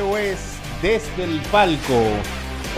Esto 0.00 0.16
es 0.16 0.58
Desde 0.80 1.24
el 1.24 1.40
Palco. 1.52 2.02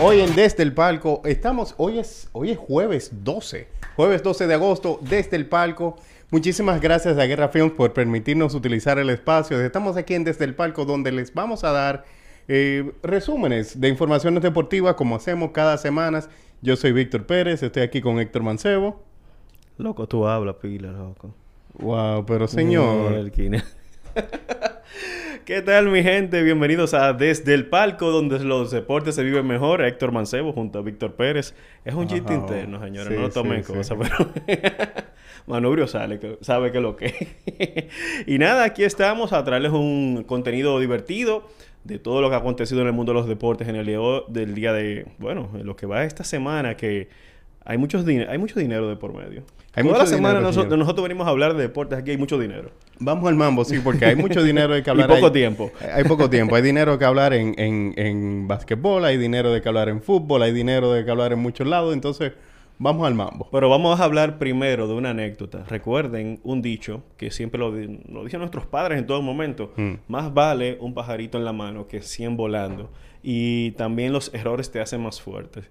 Hoy 0.01 0.19
en 0.19 0.35
Desde 0.35 0.61
el 0.61 0.73
Palco 0.73 1.21
estamos, 1.23 1.73
hoy 1.77 1.99
es, 1.99 2.27
hoy 2.33 2.51
es 2.51 2.57
jueves 2.57 3.11
12, 3.23 3.65
jueves 3.95 4.21
12 4.23 4.45
de 4.45 4.53
agosto, 4.53 4.99
Desde 5.01 5.37
el 5.37 5.45
Palco. 5.45 5.95
Muchísimas 6.31 6.81
gracias 6.81 7.17
a 7.17 7.23
Guerra 7.23 7.47
Films 7.47 7.71
por 7.71 7.93
permitirnos 7.93 8.55
utilizar 8.55 8.99
el 8.99 9.09
espacio. 9.09 9.63
Estamos 9.63 9.95
aquí 9.95 10.15
en 10.15 10.25
Desde 10.25 10.43
el 10.43 10.53
Palco 10.53 10.83
donde 10.83 11.13
les 11.13 11.33
vamos 11.33 11.63
a 11.63 11.71
dar 11.71 12.03
eh, 12.49 12.91
resúmenes 13.03 13.79
de 13.79 13.87
informaciones 13.87 14.43
deportivas 14.43 14.95
como 14.95 15.15
hacemos 15.15 15.51
cada 15.51 15.77
semana. 15.77 16.25
Yo 16.61 16.75
soy 16.75 16.91
Víctor 16.91 17.25
Pérez, 17.25 17.63
estoy 17.63 17.83
aquí 17.83 18.01
con 18.01 18.19
Héctor 18.19 18.43
Mancebo. 18.43 19.01
Loco, 19.77 20.09
tú 20.09 20.27
hablas, 20.27 20.55
pila, 20.55 20.91
loco. 20.91 21.33
Wow, 21.79 22.25
pero 22.25 22.49
señor. 22.49 23.31
¿Qué 25.45 25.61
tal, 25.61 25.89
mi 25.89 26.03
gente? 26.03 26.41
Bienvenidos 26.41 26.93
a 26.93 27.11
Desde 27.11 27.53
el 27.53 27.65
Palco, 27.67 28.11
donde 28.11 28.39
los 28.39 28.71
deportes 28.71 29.15
se 29.15 29.23
viven 29.23 29.45
mejor. 29.45 29.81
Héctor 29.83 30.11
Mancebo 30.13 30.53
junto 30.53 30.79
a 30.79 30.81
Víctor 30.81 31.15
Pérez. 31.15 31.53
Es 31.83 31.93
un 31.93 32.07
chiste 32.07 32.33
interno, 32.33 32.81
señores. 32.81 33.09
Sí, 33.09 33.15
no 33.15 33.21
lo 33.21 33.29
tomen 33.29 33.63
sí, 33.63 33.73
cosa, 33.73 33.95
sí. 33.95 34.01
pero... 34.45 34.63
Manubrio 35.47 35.87
sale, 35.87 36.19
que- 36.19 36.37
sabe 36.39 36.71
que 36.71 36.79
lo 36.79 36.95
que. 36.95 37.89
y 38.27 38.37
nada, 38.37 38.63
aquí 38.63 38.83
estamos 38.85 39.33
a 39.33 39.43
traerles 39.43 39.73
un 39.73 40.23
contenido 40.25 40.79
divertido 40.79 41.49
de 41.83 41.99
todo 41.99 42.21
lo 42.21 42.29
que 42.29 42.35
ha 42.35 42.39
acontecido 42.39 42.79
en 42.79 42.87
el 42.87 42.93
mundo 42.93 43.11
de 43.11 43.19
los 43.19 43.27
deportes 43.27 43.67
en 43.67 43.75
el 43.75 43.85
día 43.85 43.99
o- 43.99 44.25
del 44.29 44.55
día 44.55 44.71
de, 44.71 45.05
bueno, 45.17 45.49
en 45.55 45.65
lo 45.65 45.75
que 45.75 45.85
va 45.85 46.05
esta 46.05 46.23
semana, 46.23 46.77
que 46.77 47.09
hay 47.65 47.77
muchos 47.77 48.05
hay 48.07 48.37
mucho 48.37 48.59
dinero 48.59 48.87
de 48.89 48.95
por 48.95 49.13
medio. 49.13 49.43
Hay 49.75 49.83
Toda 49.83 49.97
la 49.99 50.05
semana 50.05 50.39
nosotros, 50.39 50.77
nosotros 50.77 51.03
venimos 51.03 51.25
a 51.25 51.31
hablar 51.31 51.55
de 51.55 51.61
deportes, 51.63 51.97
aquí 51.97 52.11
hay 52.11 52.17
mucho 52.17 52.37
dinero. 52.37 52.69
Vamos 52.99 53.27
al 53.27 53.35
mambo, 53.35 53.65
sí, 53.65 53.79
porque 53.83 54.05
hay 54.05 54.15
mucho 54.15 54.43
dinero 54.43 54.73
de 54.75 54.83
que 54.83 54.89
Y 54.89 54.91
hablar. 54.91 55.07
poco 55.09 55.25
Hay- 55.27 55.31
tiempo. 55.31 55.71
Hay 55.93 56.03
poco 56.03 56.29
tiempo. 56.29 56.55
Hay 56.55 56.61
dinero 56.61 56.99
que 56.99 57.05
hablar 57.05 57.33
en, 57.33 57.55
en, 57.59 57.93
en 57.97 58.47
basquetbol, 58.47 59.03
hay 59.05 59.17
dinero 59.17 59.51
de 59.51 59.61
que 59.61 59.69
hablar 59.69 59.89
en 59.89 60.01
fútbol, 60.01 60.43
hay 60.43 60.51
dinero 60.53 60.91
de 60.93 61.03
que 61.03 61.09
hablar 61.09 61.33
en 61.33 61.39
muchos 61.39 61.65
lados. 61.65 61.91
Entonces, 61.93 62.33
vamos 62.77 63.07
al 63.07 63.15
mambo. 63.15 63.49
Pero 63.51 63.67
vamos 63.67 63.99
a 63.99 64.03
hablar 64.03 64.37
primero 64.37 64.87
de 64.87 64.93
una 64.93 65.09
anécdota. 65.09 65.63
Recuerden 65.67 66.39
un 66.43 66.61
dicho 66.61 67.01
que 67.17 67.31
siempre 67.31 67.59
lo, 67.59 67.71
lo 67.71 68.23
dicen 68.25 68.41
nuestros 68.41 68.67
padres 68.67 68.99
en 68.99 69.07
todo 69.07 69.23
momento. 69.23 69.73
Mm. 69.75 69.93
Más 70.07 70.31
vale 70.35 70.77
un 70.81 70.93
pajarito 70.93 71.39
en 71.39 71.45
la 71.45 71.53
mano 71.53 71.87
que 71.87 72.01
100 72.03 72.37
volando. 72.37 72.91
Y 73.23 73.71
también 73.71 74.13
los 74.13 74.31
errores 74.35 74.69
te 74.69 74.81
hacen 74.81 75.01
más 75.01 75.19
fuerte. 75.19 75.61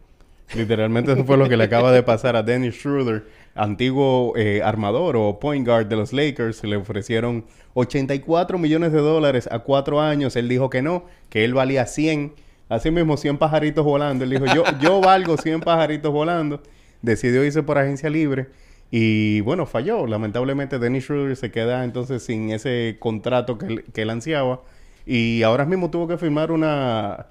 Literalmente 0.54 1.12
eso 1.12 1.24
fue 1.24 1.36
lo 1.36 1.48
que 1.48 1.56
le 1.56 1.64
acaba 1.64 1.92
de 1.92 2.02
pasar 2.02 2.36
a 2.36 2.42
Dennis 2.42 2.74
Schroeder, 2.74 3.24
antiguo 3.54 4.34
eh, 4.36 4.60
armador 4.62 5.16
o 5.16 5.38
point 5.40 5.66
guard 5.66 5.86
de 5.86 5.96
los 5.96 6.12
Lakers. 6.12 6.62
Le 6.64 6.76
ofrecieron 6.76 7.44
84 7.74 8.58
millones 8.58 8.92
de 8.92 8.98
dólares 8.98 9.48
a 9.50 9.60
cuatro 9.60 10.00
años. 10.00 10.36
Él 10.36 10.48
dijo 10.48 10.68
que 10.68 10.82
no, 10.82 11.04
que 11.30 11.44
él 11.44 11.54
valía 11.54 11.86
100. 11.86 12.34
Así 12.68 12.90
mismo 12.90 13.16
100 13.16 13.38
pajaritos 13.38 13.84
volando. 13.84 14.24
Él 14.24 14.30
dijo, 14.30 14.46
yo, 14.46 14.64
yo 14.80 15.00
valgo 15.00 15.36
100 15.36 15.60
pajaritos 15.60 16.12
volando. 16.12 16.62
Decidió 17.00 17.44
irse 17.44 17.62
por 17.62 17.78
agencia 17.78 18.10
libre. 18.10 18.48
Y 18.90 19.40
bueno, 19.40 19.64
falló. 19.64 20.06
Lamentablemente 20.06 20.78
Dennis 20.78 21.04
Schroeder 21.04 21.36
se 21.36 21.50
queda 21.50 21.84
entonces 21.84 22.22
sin 22.22 22.50
ese 22.50 22.96
contrato 22.98 23.56
que, 23.56 23.84
que 23.92 24.02
él 24.02 24.10
ansiaba. 24.10 24.60
Y 25.06 25.42
ahora 25.42 25.64
mismo 25.64 25.90
tuvo 25.90 26.08
que 26.08 26.18
firmar 26.18 26.52
una... 26.52 27.28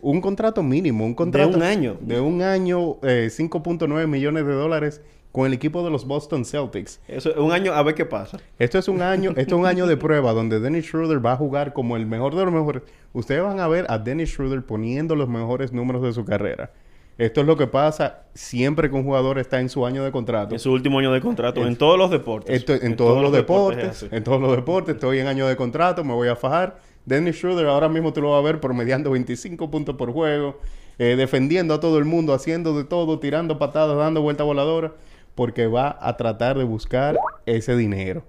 Un 0.00 0.20
contrato 0.20 0.62
mínimo, 0.62 1.04
un 1.04 1.14
contrato 1.14 1.56
un 1.56 1.62
año. 1.62 1.96
de 2.00 2.20
un 2.20 2.42
año, 2.42 2.96
eh, 3.02 3.28
5.9 3.30 4.06
millones 4.06 4.46
de 4.46 4.52
dólares 4.52 5.02
con 5.32 5.46
el 5.46 5.52
equipo 5.52 5.82
de 5.84 5.90
los 5.90 6.06
Boston 6.06 6.44
Celtics. 6.44 7.00
Eso 7.08 7.30
es 7.30 7.36
un 7.36 7.52
año 7.52 7.72
a 7.72 7.82
ver 7.82 7.94
qué 7.94 8.04
pasa. 8.06 8.38
Esto 8.58 8.78
es 8.78 8.88
un 8.88 9.02
año, 9.02 9.30
esto 9.36 9.54
es 9.56 9.60
un 9.60 9.66
año 9.66 9.86
de 9.86 9.96
prueba 9.98 10.32
donde 10.32 10.60
Dennis 10.60 10.86
Schroeder 10.86 11.24
va 11.24 11.32
a 11.32 11.36
jugar 11.36 11.72
como 11.72 11.96
el 11.96 12.06
mejor 12.06 12.34
de 12.34 12.44
los 12.44 12.54
mejores. 12.54 12.82
Ustedes 13.12 13.42
van 13.42 13.60
a 13.60 13.68
ver 13.68 13.86
a 13.88 13.98
Dennis 13.98 14.30
Schroeder 14.30 14.64
poniendo 14.64 15.16
los 15.16 15.28
mejores 15.28 15.72
números 15.72 16.02
de 16.02 16.12
su 16.12 16.24
carrera. 16.24 16.70
Esto 17.18 17.40
es 17.40 17.48
lo 17.48 17.56
que 17.56 17.66
pasa 17.66 18.22
siempre 18.32 18.88
que 18.88 18.94
un 18.94 19.02
jugador 19.02 19.40
está 19.40 19.58
en 19.58 19.68
su 19.68 19.84
año 19.84 20.04
de 20.04 20.12
contrato. 20.12 20.54
En 20.54 20.60
su 20.60 20.70
último 20.72 21.00
año 21.00 21.12
de 21.12 21.20
contrato. 21.20 21.60
Es- 21.60 21.66
en 21.66 21.76
todos 21.76 21.98
los 21.98 22.10
deportes. 22.12 22.54
Esto, 22.56 22.74
en, 22.74 22.94
todos, 22.94 23.20
los 23.20 23.32
deportes, 23.32 23.84
es 23.84 23.90
así. 24.04 24.08
en 24.12 24.22
todos 24.22 24.40
los 24.40 24.54
deportes, 24.54 24.94
estoy 24.94 25.18
en 25.18 25.26
año 25.26 25.48
de 25.48 25.56
contrato, 25.56 26.04
me 26.04 26.14
voy 26.14 26.28
a 26.28 26.36
fajar. 26.36 26.78
Dennis 27.08 27.36
Schroeder 27.36 27.66
ahora 27.66 27.88
mismo 27.88 28.12
tú 28.12 28.20
lo 28.20 28.30
vas 28.32 28.40
a 28.40 28.44
ver 28.44 28.60
promediando 28.60 29.10
25 29.10 29.70
puntos 29.70 29.96
por 29.96 30.12
juego, 30.12 30.60
eh, 30.98 31.14
defendiendo 31.16 31.74
a 31.74 31.80
todo 31.80 31.98
el 31.98 32.04
mundo, 32.04 32.34
haciendo 32.34 32.76
de 32.76 32.84
todo, 32.84 33.18
tirando 33.18 33.58
patadas, 33.58 33.96
dando 33.96 34.20
vuelta 34.22 34.44
voladora, 34.44 34.92
porque 35.34 35.66
va 35.66 35.96
a 36.00 36.16
tratar 36.16 36.58
de 36.58 36.64
buscar 36.64 37.16
ese 37.46 37.76
dinero. 37.76 38.24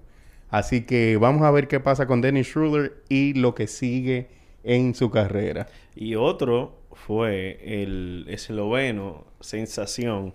Así 0.48 0.82
que 0.86 1.16
vamos 1.16 1.42
a 1.42 1.50
ver 1.50 1.68
qué 1.68 1.78
pasa 1.80 2.06
con 2.06 2.20
Dennis 2.20 2.48
Schroeder 2.48 2.94
y 3.08 3.34
lo 3.34 3.54
que 3.54 3.66
sigue 3.66 4.28
en 4.64 4.94
su 4.94 5.10
carrera. 5.10 5.68
Y 5.94 6.14
otro 6.16 6.72
fue 6.92 7.58
el 7.82 8.26
esloveno 8.28 9.24
sensación. 9.40 10.32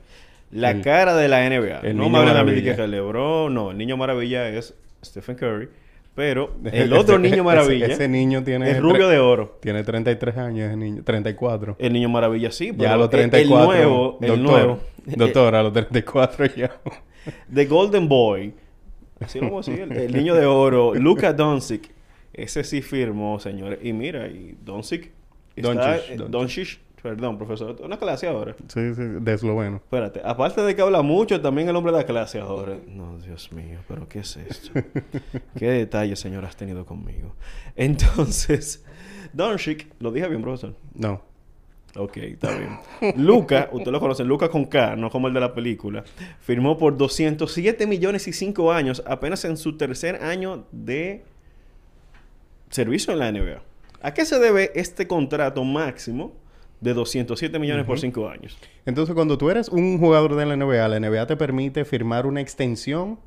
La 0.51 0.71
El- 0.71 0.81
cara 0.83 1.15
de 1.15 1.27
la 1.27 1.45
NBA. 1.49 1.79
el 1.79 1.97
no 1.97 2.03
niño 2.03 2.23
maravilla. 2.23 2.75
que 2.75 2.87
LeBron, 2.87 3.53
no. 3.53 3.71
El 3.71 3.77
niño 3.77 3.97
maravilla 3.97 4.47
es 4.49 4.73
Stephen 5.03 5.35
Curry. 5.35 5.69
Pero 6.15 6.55
el 6.71 6.93
otro 6.93 7.19
niño 7.19 7.43
maravilla 7.43 7.85
Ese, 7.85 7.93
ese 7.95 8.07
niño 8.07 8.43
tiene... 8.43 8.71
es 8.71 8.79
rubio 8.79 9.07
de 9.09 9.19
oro. 9.19 9.57
Tiene 9.61 9.83
33 9.83 10.37
años 10.37 10.67
ese 10.69 10.77
niño, 10.77 11.03
34. 11.03 11.75
El 11.77 11.93
niño 11.93 12.09
maravilla 12.09 12.51
sí, 12.51 12.71
pero 12.71 12.83
Ya 12.83 12.93
a 12.93 12.97
los 12.97 13.05
el- 13.05 13.29
34. 13.29 13.61
el 13.61 13.67
nuevo, 13.67 14.17
el 14.21 14.27
doctor, 14.27 14.39
nuevo, 14.51 14.79
Doctor, 15.05 15.55
a 15.55 15.63
los 15.63 15.73
34 15.73 16.45
ya. 16.55 16.71
The 17.53 17.65
Golden 17.65 18.07
Boy, 18.07 18.53
así 19.19 19.39
lo 19.39 19.47
vamos 19.47 19.67
a 19.67 19.71
decir, 19.71 19.91
el, 19.91 19.97
el 19.97 20.13
niño 20.13 20.35
de 20.35 20.45
oro, 20.45 20.93
Luka 20.95 21.33
Doncic, 21.33 21.91
ese 22.33 22.63
sí 22.63 22.81
firmó, 22.81 23.39
señores. 23.39 23.79
Y 23.83 23.93
mira, 23.93 24.27
y 24.27 24.55
Doncic 24.63 25.11
Doncic, 25.57 26.09
eh, 26.09 26.17
Doncic. 26.29 26.79
Perdón, 27.05 27.37
profesor, 27.37 27.79
una 27.83 27.99
clase 27.99 28.25
ahora. 28.27 28.55
Sí, 28.67 28.95
sí, 28.95 29.03
de 29.03 29.33
esloveno. 29.35 29.75
Espérate, 29.75 30.21
aparte 30.25 30.61
de 30.61 30.75
que 30.75 30.81
habla 30.81 31.03
mucho, 31.03 31.39
también 31.39 31.69
el 31.69 31.75
hombre 31.75 31.91
de 31.91 31.99
la 31.99 32.03
clase 32.03 32.39
ahora. 32.39 32.79
No, 32.87 33.19
Dios 33.19 33.51
mío, 33.51 33.77
pero 33.87 34.09
¿qué 34.09 34.21
es 34.21 34.35
esto? 34.37 34.71
¿Qué 35.55 35.69
detalles, 35.69 36.19
señor, 36.19 36.45
has 36.45 36.55
tenido 36.55 36.83
conmigo? 36.83 37.35
Entonces, 37.75 38.83
Doncic, 39.33 39.85
lo 39.99 40.11
dije 40.11 40.27
bien, 40.27 40.41
profesor. 40.41 40.73
No. 40.95 41.21
Ok, 41.95 42.17
está 42.17 42.57
bien. 42.57 42.79
Luca, 43.17 43.69
usted 43.71 43.91
lo 43.91 43.99
conoce, 43.99 44.23
Luca 44.23 44.49
con 44.49 44.65
K, 44.65 44.95
no 44.95 45.11
como 45.11 45.27
el 45.27 45.35
de 45.35 45.41
la 45.41 45.53
película, 45.53 46.03
firmó 46.39 46.75
por 46.75 46.97
207 46.97 47.85
millones 47.85 48.27
y 48.27 48.33
5 48.33 48.71
años, 48.71 49.03
apenas 49.05 49.45
en 49.45 49.57
su 49.57 49.77
tercer 49.77 50.23
año 50.23 50.65
de 50.71 51.23
servicio 52.71 53.13
en 53.13 53.19
la 53.19 53.31
NBA. 53.31 53.61
¿A 54.01 54.11
qué 54.15 54.25
se 54.25 54.39
debe 54.39 54.71
este 54.73 55.07
contrato 55.07 55.63
máximo 55.63 56.43
de 56.81 56.93
207 56.93 57.59
millones 57.59 57.85
por 57.85 57.99
5 57.99 58.29
años? 58.29 58.57
Entonces, 58.85 59.15
cuando 59.15 59.37
tú 59.37 59.49
eres 59.49 59.69
un 59.69 59.97
jugador 59.97 60.35
de 60.35 60.45
la 60.45 60.55
NBA, 60.55 60.87
la 60.87 60.99
NBA 60.99 61.27
te 61.27 61.37
permite 61.37 61.85
firmar 61.85 62.25
una 62.25 62.41
extensión 62.41 63.19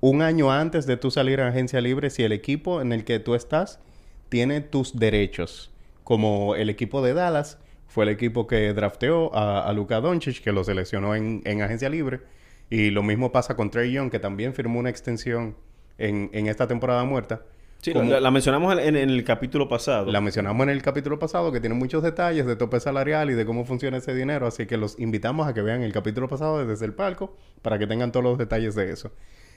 un 0.00 0.22
año 0.22 0.52
antes 0.52 0.86
de 0.86 0.96
tú 0.96 1.10
salir 1.10 1.40
a 1.40 1.48
agencia 1.48 1.80
libre 1.80 2.10
si 2.10 2.22
el 2.24 2.32
equipo 2.32 2.82
en 2.82 2.92
el 2.92 3.04
que 3.04 3.20
tú 3.20 3.34
estás 3.34 3.80
tiene 4.28 4.60
tus 4.60 4.98
derechos. 4.98 5.72
Como 6.02 6.54
el 6.56 6.68
equipo 6.68 7.00
de 7.02 7.14
Dallas 7.14 7.58
fue 7.88 8.04
el 8.04 8.10
equipo 8.10 8.46
que 8.46 8.72
drafteó 8.74 9.34
a, 9.34 9.66
a 9.66 9.72
Luka 9.72 10.00
Doncic, 10.00 10.42
que 10.42 10.52
lo 10.52 10.64
seleccionó 10.64 11.14
en, 11.14 11.42
en 11.44 11.62
agencia 11.62 11.88
libre. 11.88 12.20
Y 12.68 12.90
lo 12.90 13.02
mismo 13.02 13.32
pasa 13.32 13.56
con 13.56 13.70
Trey 13.70 13.92
Young, 13.92 14.10
que 14.10 14.18
también 14.18 14.52
firmó 14.52 14.78
una 14.80 14.90
extensión 14.90 15.56
en, 15.96 16.30
en 16.32 16.48
esta 16.48 16.66
temporada 16.66 17.04
muerta. 17.04 17.42
Sí, 17.84 17.92
Como- 17.92 18.10
la, 18.10 18.18
la 18.18 18.30
mencionamos 18.30 18.72
en, 18.78 18.96
en 18.96 19.10
el 19.10 19.24
capítulo 19.24 19.68
pasado. 19.68 20.10
La 20.10 20.22
mencionamos 20.22 20.64
en 20.64 20.70
el 20.70 20.80
capítulo 20.80 21.18
pasado, 21.18 21.52
que 21.52 21.60
tiene 21.60 21.74
muchos 21.74 22.02
detalles 22.02 22.46
de 22.46 22.56
tope 22.56 22.80
salarial 22.80 23.28
y 23.30 23.34
de 23.34 23.44
cómo 23.44 23.66
funciona 23.66 23.98
ese 23.98 24.14
dinero. 24.14 24.46
Así 24.46 24.64
que 24.64 24.78
los 24.78 24.98
invitamos 24.98 25.46
a 25.46 25.52
que 25.52 25.60
vean 25.60 25.82
el 25.82 25.92
capítulo 25.92 26.26
pasado 26.26 26.66
desde 26.66 26.86
el 26.86 26.94
palco 26.94 27.36
para 27.60 27.78
que 27.78 27.86
tengan 27.86 28.10
todos 28.10 28.24
los 28.24 28.38
detalles 28.38 28.74
de 28.74 28.90
eso. 28.90 29.12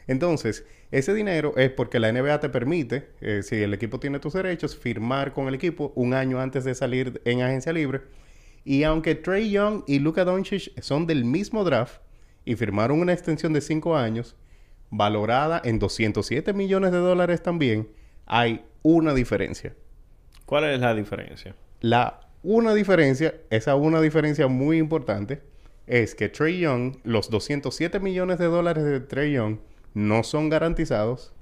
Entonces, 0.07 0.65
ese 0.91 1.13
dinero 1.13 1.53
es 1.55 1.69
porque 1.69 1.99
la 2.01 2.11
NBA 2.11 2.41
te 2.41 2.49
permite, 2.49 3.11
eh, 3.21 3.43
si 3.43 3.55
el 3.63 3.73
equipo 3.73 3.97
tiene 3.97 4.19
tus 4.19 4.33
derechos, 4.33 4.75
firmar 4.77 5.31
con 5.31 5.47
el 5.47 5.55
equipo 5.55 5.93
un 5.95 6.13
año 6.13 6.41
antes 6.41 6.65
de 6.65 6.75
salir 6.75 7.21
en 7.23 7.41
agencia 7.41 7.71
libre. 7.71 8.01
Y 8.65 8.83
aunque 8.83 9.15
Trey 9.15 9.49
Young 9.51 9.83
y 9.87 9.99
Luka 9.99 10.25
Doncic 10.25 10.77
son 10.81 11.07
del 11.07 11.23
mismo 11.23 11.63
draft 11.63 12.01
y 12.43 12.55
firmaron 12.57 12.99
una 12.99 13.13
extensión 13.13 13.53
de 13.53 13.61
5 13.61 13.95
años, 13.95 14.35
valorada 14.89 15.61
en 15.63 15.79
207 15.79 16.51
millones 16.51 16.91
de 16.91 16.97
dólares 16.97 17.41
también, 17.41 17.87
hay 18.27 18.63
una 18.83 19.13
diferencia. 19.13 19.73
¿Cuál 20.45 20.65
es 20.65 20.79
la 20.79 20.93
diferencia? 20.93 21.55
La 21.81 22.21
una 22.43 22.73
diferencia, 22.73 23.35
esa 23.49 23.75
una 23.75 23.99
diferencia 23.99 24.47
muy 24.47 24.77
importante, 24.77 25.41
es 25.87 26.15
que 26.15 26.29
Trey 26.29 26.59
Young, 26.59 26.97
los 27.03 27.29
207 27.29 27.99
millones 27.99 28.37
de 28.37 28.45
dólares 28.45 28.83
de 28.83 28.99
Trey 28.99 29.33
Young 29.33 29.57
no 29.93 30.23
son 30.23 30.49
garantizados 30.49 31.33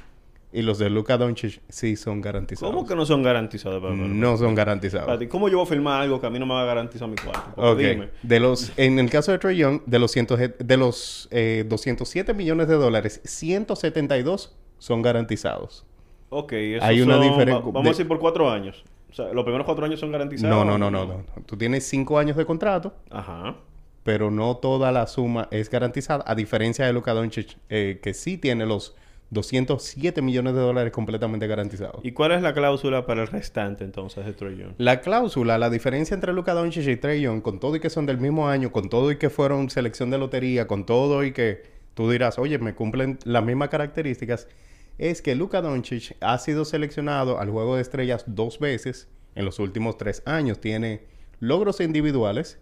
y 0.53 0.61
los 0.61 0.79
de 0.79 0.89
Luka 0.89 1.17
Doncic 1.17 1.61
sí 1.67 1.95
son 1.97 2.21
garantizados. 2.21 2.73
¿Cómo 2.73 2.87
que 2.87 2.95
no 2.95 3.05
son 3.05 3.23
garantizados? 3.23 3.93
No 3.93 4.37
son 4.37 4.55
garantizados. 4.55 5.19
¿Cómo 5.27 5.49
yo 5.49 5.57
voy 5.57 5.65
a 5.65 5.69
firmar 5.69 6.01
algo 6.01 6.21
que 6.21 6.27
a 6.27 6.29
mí 6.29 6.39
no 6.39 6.45
me 6.45 6.53
va 6.53 6.61
a 6.61 6.65
garantizar 6.65 7.09
mi 7.09 7.17
cuarto? 7.17 7.75
Dime. 7.75 8.09
De 8.23 8.39
los, 8.39 8.71
en 8.77 8.97
el 8.99 9.09
caso 9.09 9.31
de 9.31 9.39
Trey 9.39 9.57
Young, 9.57 9.81
de 9.85 9.99
los, 9.99 10.13
de 10.13 10.77
los 10.77 11.27
eh, 11.31 11.65
207 11.67 12.33
millones 12.33 12.67
de 12.67 12.75
dólares, 12.75 13.19
172 13.25 14.55
son 14.77 15.01
garantizados. 15.01 15.85
Ok, 16.29 16.53
eso 16.53 16.85
Hay 16.85 17.01
una 17.01 17.15
son- 17.15 17.23
diferen- 17.23 17.55
va- 17.55 17.59
Vamos 17.59 17.83
de- 17.83 17.89
a 17.89 17.91
decir 17.91 18.07
por 18.07 18.19
cuatro 18.19 18.49
años. 18.49 18.83
O 19.09 19.13
sea, 19.13 19.31
los 19.33 19.43
primeros 19.43 19.65
cuatro 19.65 19.85
años 19.85 19.99
son 19.99 20.11
garantizados. 20.11 20.53
No, 20.53 20.65
no, 20.65 20.77
no, 20.77 20.91
no, 20.91 21.05
no. 21.05 21.23
Tú 21.45 21.55
tienes 21.57 21.87
5 21.87 22.19
años 22.19 22.35
de 22.35 22.45
contrato, 22.45 22.93
Ajá. 23.09 23.55
pero 24.03 24.29
no 24.31 24.57
toda 24.57 24.91
la 24.91 25.07
suma 25.07 25.47
es 25.51 25.69
garantizada, 25.69 26.23
a 26.27 26.35
diferencia 26.35 26.85
de 26.85 26.91
Luka 26.93 27.13
Doncic, 27.13 27.57
eh, 27.69 27.99
que 28.03 28.13
sí 28.13 28.37
tiene 28.37 28.65
los 28.65 28.95
207 29.29 30.21
millones 30.21 30.53
de 30.53 30.59
dólares 30.59 30.91
completamente 30.91 31.47
garantizados. 31.47 32.03
¿Y 32.03 32.11
cuál 32.11 32.31
es 32.33 32.41
la 32.41 32.53
cláusula 32.53 33.05
para 33.05 33.21
el 33.21 33.27
restante 33.27 33.83
entonces 33.83 34.25
de 34.25 34.33
Trey 34.33 34.57
Young? 34.57 34.73
La 34.77 35.01
cláusula, 35.01 35.57
la 35.57 35.69
diferencia 35.69 36.13
entre 36.13 36.33
Luka 36.33 36.53
Doncic 36.53 36.87
y 36.87 36.95
Trey 36.97 37.21
Young, 37.21 37.41
con 37.41 37.59
todo 37.59 37.75
y 37.75 37.79
que 37.79 37.89
son 37.89 38.05
del 38.05 38.17
mismo 38.17 38.47
año, 38.49 38.71
con 38.71 38.89
todo 38.89 39.11
y 39.11 39.17
que 39.17 39.29
fueron 39.29 39.69
selección 39.69 40.09
de 40.11 40.17
lotería, 40.17 40.67
con 40.67 40.85
todo 40.85 41.23
y 41.23 41.31
que 41.31 41.63
tú 41.93 42.09
dirás, 42.11 42.37
oye, 42.37 42.59
me 42.59 42.75
cumplen 42.75 43.17
las 43.23 43.43
mismas 43.43 43.69
características, 43.69 44.47
es 44.97 45.21
que 45.21 45.35
Luka 45.35 45.61
Doncic 45.61 46.15
ha 46.21 46.37
sido 46.37 46.65
seleccionado 46.65 47.39
al 47.39 47.49
Juego 47.49 47.75
de 47.75 47.81
Estrellas 47.81 48.23
dos 48.27 48.59
veces 48.59 49.09
en 49.35 49.45
los 49.45 49.59
últimos 49.59 49.97
tres 49.97 50.23
años. 50.25 50.59
Tiene 50.59 51.03
logros 51.39 51.81
individuales 51.81 52.59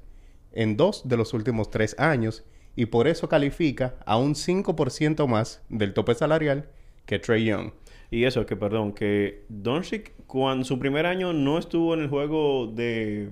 en 0.51 0.77
dos 0.77 1.07
de 1.07 1.17
los 1.17 1.33
últimos 1.33 1.69
tres 1.69 1.97
años 1.99 2.43
y 2.75 2.87
por 2.87 3.07
eso 3.07 3.29
califica 3.29 3.95
a 4.05 4.17
un 4.17 4.33
5% 4.33 5.27
más 5.27 5.61
del 5.69 5.93
tope 5.93 6.15
salarial 6.15 6.69
que 7.05 7.19
Trey 7.19 7.45
Young. 7.45 7.71
Y 8.09 8.25
eso, 8.25 8.45
que 8.45 8.55
perdón, 8.55 8.93
que 8.93 9.45
Doncic 9.49 10.13
cuando 10.27 10.65
su 10.65 10.79
primer 10.79 11.05
año 11.05 11.33
no 11.33 11.57
estuvo 11.57 11.93
en 11.93 12.01
el 12.01 12.09
juego 12.09 12.67
de, 12.67 13.29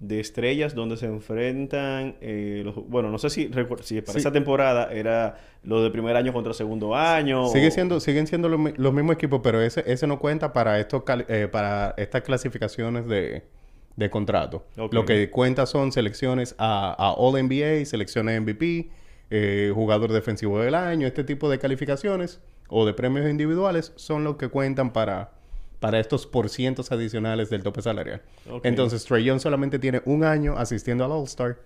de 0.00 0.20
estrellas 0.20 0.74
donde 0.76 0.96
se 0.96 1.06
enfrentan 1.06 2.16
eh, 2.20 2.62
los, 2.64 2.74
bueno, 2.88 3.10
no 3.10 3.18
sé 3.18 3.30
si, 3.30 3.50
si 3.82 4.00
para 4.00 4.12
Sí. 4.12 4.18
esa 4.18 4.30
temporada 4.32 4.92
era 4.92 5.38
lo 5.64 5.82
de 5.82 5.90
primer 5.90 6.14
año 6.16 6.32
contra 6.32 6.54
segundo 6.54 6.94
año. 6.94 7.48
Sigue 7.48 7.68
o- 7.68 7.70
siendo, 7.72 8.00
siguen 8.00 8.26
siendo 8.28 8.48
los, 8.48 8.60
mi- 8.60 8.72
los 8.76 8.92
mismos 8.92 9.14
equipos, 9.16 9.40
pero 9.42 9.60
ese, 9.60 9.82
ese 9.86 10.06
no 10.06 10.18
cuenta 10.20 10.52
para 10.52 10.78
estos 10.78 11.02
eh, 11.28 11.48
para 11.50 11.94
estas 11.96 12.22
clasificaciones 12.22 13.06
de, 13.08 13.42
de 13.96 14.10
contrato. 14.10 14.64
Lo 14.92 15.04
que 15.04 15.30
cuenta 15.30 15.66
son 15.66 15.90
selecciones 15.90 16.54
a, 16.58 16.92
a 16.92 17.12
All 17.14 17.42
NBA, 17.42 17.84
selecciones 17.84 18.40
MVP, 18.40 18.90
eh, 19.30 19.72
jugador 19.74 20.12
defensivo 20.12 20.60
del 20.60 20.76
año, 20.76 21.08
este 21.08 21.24
tipo 21.24 21.50
de 21.50 21.58
calificaciones 21.58 22.40
o 22.68 22.86
de 22.86 22.94
premios 22.94 23.28
individuales 23.28 23.92
son 23.96 24.22
los 24.22 24.36
que 24.36 24.46
cuentan 24.48 24.92
para, 24.92 25.32
para 25.80 26.00
estos 26.00 26.26
porcientos 26.26 26.90
adicionales 26.92 27.50
del 27.50 27.62
tope 27.62 27.82
salarial. 27.82 28.22
Entonces, 28.62 29.04
Trey 29.04 29.24
Young 29.24 29.40
solamente 29.40 29.78
tiene 29.78 30.02
un 30.04 30.24
año 30.24 30.56
asistiendo 30.58 31.04
al 31.04 31.12
All-Star. 31.12 31.58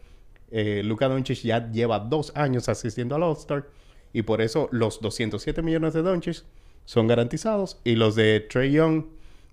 Eh, 0.51 0.83
Luka 0.85 1.09
Doncic 1.09 1.41
ya 1.43 1.71
lleva 1.71 1.99
dos 1.99 2.33
años 2.35 2.69
asistiendo 2.69 3.15
al 3.15 3.23
All-Star. 3.23 3.67
Y 4.13 4.23
por 4.23 4.43
eso 4.43 4.69
los 4.71 5.01
207 5.01 5.63
millones 5.63 5.95
de 5.95 6.03
Doncic 6.03 6.45
son 6.85 7.07
garantizados. 7.07 7.81
Y 7.85 7.95
los 7.95 8.15
de 8.15 8.41
Trey 8.41 8.73
Young 8.73 9.05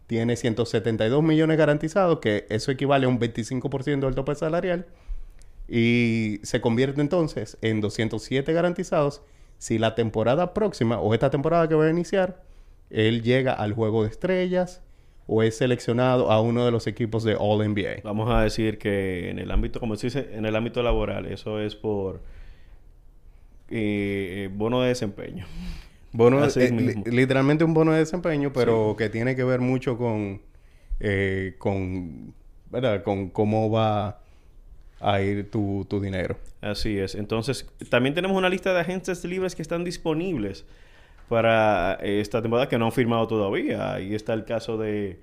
tiene 0.07 0.35
172 0.35 1.23
millones 1.23 1.57
garantizados, 1.57 2.19
que 2.19 2.45
eso 2.49 2.71
equivale 2.71 3.05
a 3.05 3.09
un 3.09 3.19
25% 3.19 3.99
del 3.99 4.15
tope 4.15 4.35
salarial. 4.35 4.87
Y 5.67 6.39
se 6.43 6.61
convierte 6.61 6.99
entonces 6.99 7.57
en 7.61 7.79
207 7.79 8.51
garantizados 8.51 9.21
si 9.59 9.77
la 9.77 9.93
temporada 9.93 10.53
próxima 10.53 10.99
o 10.99 11.13
esta 11.13 11.29
temporada 11.29 11.67
que 11.69 11.75
va 11.75 11.85
a 11.85 11.89
iniciar, 11.89 12.41
él 12.89 13.21
llega 13.21 13.53
al 13.53 13.73
juego 13.73 14.03
de 14.03 14.09
estrellas 14.09 14.81
o 15.27 15.43
es 15.43 15.57
seleccionado 15.57 16.31
a 16.31 16.41
uno 16.41 16.65
de 16.65 16.71
los 16.71 16.87
equipos 16.87 17.23
de 17.23 17.35
All 17.39 17.67
NBA. 17.69 18.01
Vamos 18.03 18.29
a 18.31 18.41
decir 18.41 18.79
que 18.79 19.29
en 19.29 19.37
el 19.37 19.51
ámbito, 19.51 19.79
como 19.79 19.95
se 19.95 20.07
dice, 20.07 20.29
en 20.33 20.45
el 20.45 20.55
ámbito 20.55 20.81
laboral, 20.81 21.27
eso 21.27 21.59
es 21.59 21.75
por 21.75 22.21
eh, 23.69 24.45
eh, 24.45 24.49
bono 24.51 24.81
de 24.81 24.89
desempeño. 24.89 25.45
Bono, 26.11 26.43
eh, 26.43 26.71
mismo. 26.71 27.03
literalmente 27.05 27.63
un 27.63 27.75
bono 27.75 27.91
de 27.91 27.99
desempeño, 27.99 28.51
pero 28.51 28.95
que 28.97 29.09
tiene 29.09 29.35
que 29.35 29.43
ver 29.43 29.59
mucho 29.59 29.97
con, 29.97 30.41
eh, 30.99 31.53
con, 31.59 32.33
¿verdad? 32.71 33.03
Con 33.03 33.29
cómo 33.29 33.69
va 33.69 34.19
a 34.99 35.21
ir 35.21 35.51
tu, 35.51 35.85
tu 35.87 36.01
dinero. 36.01 36.37
Así 36.61 36.97
es. 36.97 37.13
Entonces, 37.13 37.69
también 37.89 38.15
tenemos 38.15 38.35
una 38.35 38.49
lista 38.49 38.73
de 38.73 38.79
agentes 38.79 39.23
libres 39.23 39.55
que 39.55 39.61
están 39.61 39.83
disponibles 39.83 40.65
para 41.29 41.97
eh, 42.01 42.19
esta 42.19 42.41
temporada 42.41 42.67
que 42.67 42.77
no 42.77 42.85
han 42.85 42.91
firmado 42.91 43.27
todavía. 43.27 43.93
Ahí 43.93 44.13
está 44.15 44.33
el 44.33 44.43
caso 44.43 44.77
de, 44.77 45.19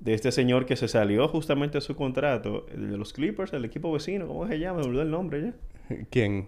de 0.00 0.14
este 0.14 0.32
señor 0.32 0.64
que 0.64 0.76
se 0.76 0.88
salió 0.88 1.28
justamente 1.28 1.78
de 1.78 1.82
su 1.82 1.96
contrato, 1.96 2.66
el 2.72 2.90
de 2.90 2.96
los 2.96 3.12
Clippers, 3.12 3.52
el 3.52 3.64
equipo 3.64 3.92
vecino, 3.92 4.26
¿cómo 4.26 4.46
se 4.46 4.58
llama? 4.58 4.80
Me 4.80 4.86
olvidó 4.86 5.02
el 5.02 5.10
nombre 5.10 5.42
ya. 5.90 5.96
¿Quién? 6.10 6.46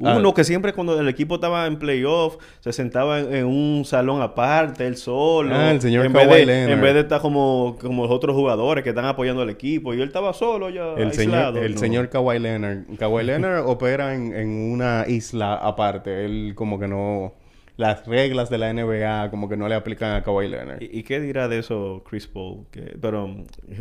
Ah. 0.00 0.14
Uno 0.16 0.32
que 0.32 0.44
siempre 0.44 0.72
cuando 0.72 0.98
el 1.00 1.08
equipo 1.08 1.34
estaba 1.34 1.66
en 1.66 1.76
playoff 1.76 2.36
se 2.60 2.72
sentaba 2.72 3.18
en, 3.18 3.34
en 3.34 3.46
un 3.46 3.84
salón 3.84 4.22
aparte, 4.22 4.86
él 4.86 4.96
solo. 4.96 5.52
Ah, 5.52 5.72
el 5.72 5.80
señor 5.80 6.06
en 6.06 6.12
vez, 6.12 6.24
Kawhi 6.24 6.38
de, 6.38 6.46
Leonard. 6.46 6.72
en 6.72 6.80
vez 6.80 6.94
de 6.94 7.00
estar 7.00 7.20
como, 7.20 7.76
como 7.80 8.04
los 8.04 8.12
otros 8.12 8.36
jugadores 8.36 8.84
que 8.84 8.90
están 8.90 9.06
apoyando 9.06 9.42
al 9.42 9.50
equipo. 9.50 9.92
Y 9.94 10.00
él 10.00 10.06
estaba 10.06 10.32
solo 10.34 10.70
ya 10.70 10.92
El 10.94 11.08
aislado. 11.08 11.54
señor, 11.54 11.64
el 11.66 11.74
¿no? 11.74 11.78
señor 11.80 12.08
Kawhi 12.10 12.38
Leonard. 12.38 12.78
Kawhi 12.96 13.24
Leonard 13.24 13.66
opera 13.66 14.14
en, 14.14 14.32
en 14.36 14.48
una 14.72 15.04
isla 15.08 15.54
aparte. 15.54 16.24
Él 16.24 16.52
como 16.54 16.78
que 16.78 16.86
no... 16.86 17.32
Las 17.78 18.04
reglas 18.08 18.50
de 18.50 18.58
la 18.58 18.72
NBA 18.72 19.30
como 19.30 19.48
que 19.48 19.56
no 19.56 19.68
le 19.68 19.76
aplican 19.76 20.12
a 20.16 20.24
Kawhi 20.24 20.48
Leonard. 20.48 20.82
¿Y, 20.82 20.98
y 20.98 21.02
qué 21.04 21.20
dirá 21.20 21.46
de 21.46 21.60
eso 21.60 22.02
Chris 22.10 22.26
Paul? 22.26 22.66
Que, 22.72 22.96
pero 23.00 23.34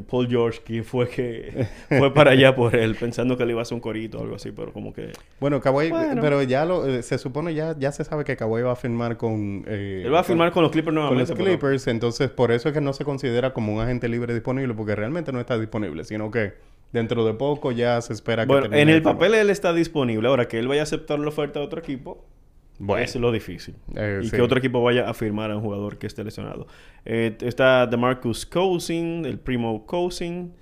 Paul 0.07 0.27
George, 0.29 0.61
que 0.63 0.83
fue 0.83 1.09
que 1.09 1.65
fue 1.89 2.13
para 2.13 2.31
allá 2.31 2.55
por 2.55 2.75
él, 2.75 2.93
pensando 2.95 3.35
que 3.37 3.43
le 3.45 3.53
iba 3.53 3.61
a 3.61 3.63
hacer 3.63 3.73
un 3.73 3.81
corito 3.81 4.19
o 4.19 4.21
algo 4.21 4.35
así, 4.35 4.51
pero 4.51 4.71
como 4.71 4.93
que... 4.93 5.13
Bueno, 5.39 5.59
Kawhi... 5.59 5.89
Bueno. 5.89 6.21
Pero 6.21 6.43
ya 6.43 6.63
lo... 6.63 6.85
eh, 6.87 7.01
se 7.01 7.17
supone 7.17 7.55
ya... 7.55 7.75
Ya 7.79 7.91
se 7.91 8.03
sabe 8.03 8.23
que 8.23 8.37
Kawhi 8.37 8.61
va 8.61 8.73
a 8.73 8.75
firmar 8.75 9.17
con... 9.17 9.65
eh, 9.67 10.03
Él 10.05 10.13
va 10.13 10.19
a 10.19 10.23
firmar 10.23 10.51
con 10.51 10.61
los 10.61 10.71
Clippers 10.71 10.93
con 10.93 10.95
nuevamente. 10.95 11.31
los 11.31 11.37
pero- 11.39 11.49
Clippers, 11.49 11.87
entonces 11.87 12.29
por 12.29 12.51
eso 12.51 12.69
es 12.69 12.75
que 12.75 12.81
no 12.81 12.93
se 12.93 13.03
considera 13.03 13.51
como 13.51 13.73
un 13.73 13.81
agente 13.81 14.07
libre 14.09 14.31
disponible, 14.35 14.75
porque 14.75 14.95
realmente 14.95 15.31
no 15.31 15.39
está 15.39 15.57
disponible, 15.57 16.03
sino 16.03 16.29
que 16.29 16.53
dentro 16.93 17.25
de 17.25 17.33
poco 17.33 17.71
ya 17.71 17.99
se 18.01 18.13
espera 18.13 18.45
que 18.45 18.53
Bueno, 18.53 18.75
en 18.75 18.89
el 18.89 19.01
papel 19.01 19.33
él 19.33 19.49
está 19.49 19.73
disponible. 19.73 20.27
Ahora, 20.27 20.47
que 20.47 20.59
él 20.59 20.67
vaya 20.67 20.81
a 20.81 20.83
aceptar 20.83 21.17
la 21.17 21.29
oferta 21.29 21.59
de 21.59 21.65
otro 21.65 21.79
equipo, 21.79 22.23
Bueno. 22.79 23.03
es 23.03 23.15
lo 23.15 23.31
difícil. 23.31 23.75
Eh, 23.95 24.21
y 24.23 24.25
sí. 24.27 24.35
que 24.35 24.41
otro 24.41 24.59
equipo 24.59 24.81
vaya 24.83 25.09
a 25.09 25.13
firmar 25.13 25.51
a 25.51 25.55
un 25.55 25.61
jugador 25.61 25.97
que 25.97 26.07
esté 26.07 26.23
lesionado. 26.23 26.67
Eh, 27.05 27.35
está 27.41 27.87
DeMarcus 27.87 28.45
Cousin, 28.45 29.25
el 29.25 29.39
primo 29.39 29.85
Cousin, 29.85 30.53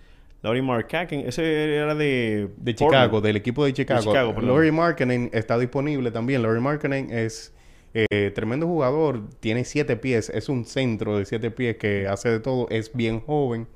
Laurie 0.41 0.62
Markkanen. 0.62 1.27
Ese 1.27 1.75
era 1.75 1.95
de... 1.95 2.50
De 2.57 2.74
Portland. 2.74 3.03
Chicago, 3.03 3.22
del 3.22 3.36
equipo 3.36 3.65
de 3.65 3.74
Chicago. 3.74 4.01
Chicago. 4.01 4.39
Laurie 4.41 4.72
Markkinen 4.72 5.29
está 5.34 5.57
disponible 5.57 6.12
también. 6.12 6.43
Laurie 6.43 6.62
Markkinen 6.62 7.10
es 7.12 7.55
eh, 7.98 8.31
tremendo 8.36 8.67
jugador, 8.67 9.22
tiene 9.39 9.63
siete 9.63 9.95
pies, 9.95 10.29
es 10.29 10.50
un 10.50 10.65
centro 10.65 11.17
de 11.17 11.24
siete 11.24 11.50
pies 11.50 11.77
que 11.77 12.10
hace 12.10 12.29
de 12.29 12.41
todo, 12.41 12.67
es 12.69 12.93
bien 12.93 13.22
joven, 13.22 13.69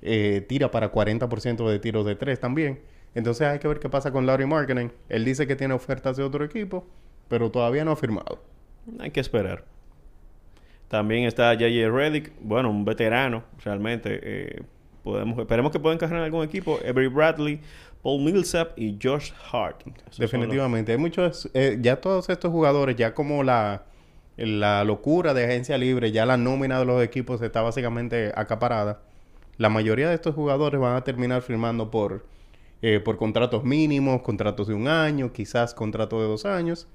eh, 0.00 0.42
tira 0.48 0.70
para 0.70 0.90
40% 0.90 1.68
de 1.68 1.78
tiros 1.78 2.06
de 2.06 2.16
tres 2.16 2.40
también. 2.40 2.80
Entonces 3.14 3.46
hay 3.46 3.58
que 3.58 3.68
ver 3.68 3.78
qué 3.78 3.90
pasa 3.90 4.10
con 4.12 4.24
Laurie 4.24 4.46
Markkinen. 4.46 4.92
Él 5.10 5.26
dice 5.26 5.46
que 5.46 5.56
tiene 5.56 5.74
ofertas 5.74 6.16
de 6.16 6.22
otro 6.22 6.42
equipo, 6.42 6.86
pero 7.28 7.50
todavía 7.50 7.84
no 7.84 7.92
ha 7.92 7.96
firmado. 7.96 8.42
Hay 8.98 9.10
que 9.10 9.20
esperar. 9.20 9.64
También 10.88 11.24
está 11.24 11.52
J.J. 11.54 11.90
Reddick, 11.90 12.32
bueno, 12.40 12.70
un 12.70 12.84
veterano, 12.84 13.42
realmente. 13.64 14.20
eh, 14.22 14.62
podemos, 15.02 15.38
esperemos 15.38 15.72
que 15.72 15.80
pueda 15.80 15.94
encajar 15.94 16.16
en 16.16 16.24
algún 16.24 16.44
equipo. 16.44 16.78
Avery 16.88 17.08
Bradley 17.08 17.60
Paul 18.02 18.22
Millsap 18.22 18.78
y 18.78 18.96
Josh 19.02 19.32
Hart. 19.50 19.82
Esos 19.86 20.18
Definitivamente. 20.18 20.92
Hay 20.92 20.98
muchos, 20.98 21.50
eh, 21.54 21.76
ya 21.80 22.00
todos 22.00 22.28
estos 22.28 22.52
jugadores, 22.52 22.94
ya 22.94 23.14
como 23.14 23.42
la, 23.42 23.82
la 24.36 24.84
locura 24.84 25.34
de 25.34 25.44
agencia 25.44 25.76
libre, 25.76 26.12
ya 26.12 26.24
la 26.24 26.36
nómina 26.36 26.78
de 26.78 26.84
los 26.84 27.02
equipos 27.02 27.42
está 27.42 27.62
básicamente 27.62 28.32
acaparada. 28.36 29.00
La 29.58 29.70
mayoría 29.70 30.08
de 30.08 30.14
estos 30.14 30.36
jugadores 30.36 30.80
van 30.80 30.94
a 30.94 31.02
terminar 31.02 31.42
firmando 31.42 31.90
por, 31.90 32.24
eh, 32.80 33.00
por 33.00 33.16
contratos 33.16 33.64
mínimos, 33.64 34.22
contratos 34.22 34.68
de 34.68 34.74
un 34.74 34.86
año, 34.86 35.32
quizás 35.32 35.74
contratos 35.74 36.20
de 36.20 36.28
dos 36.28 36.44
años, 36.44 36.86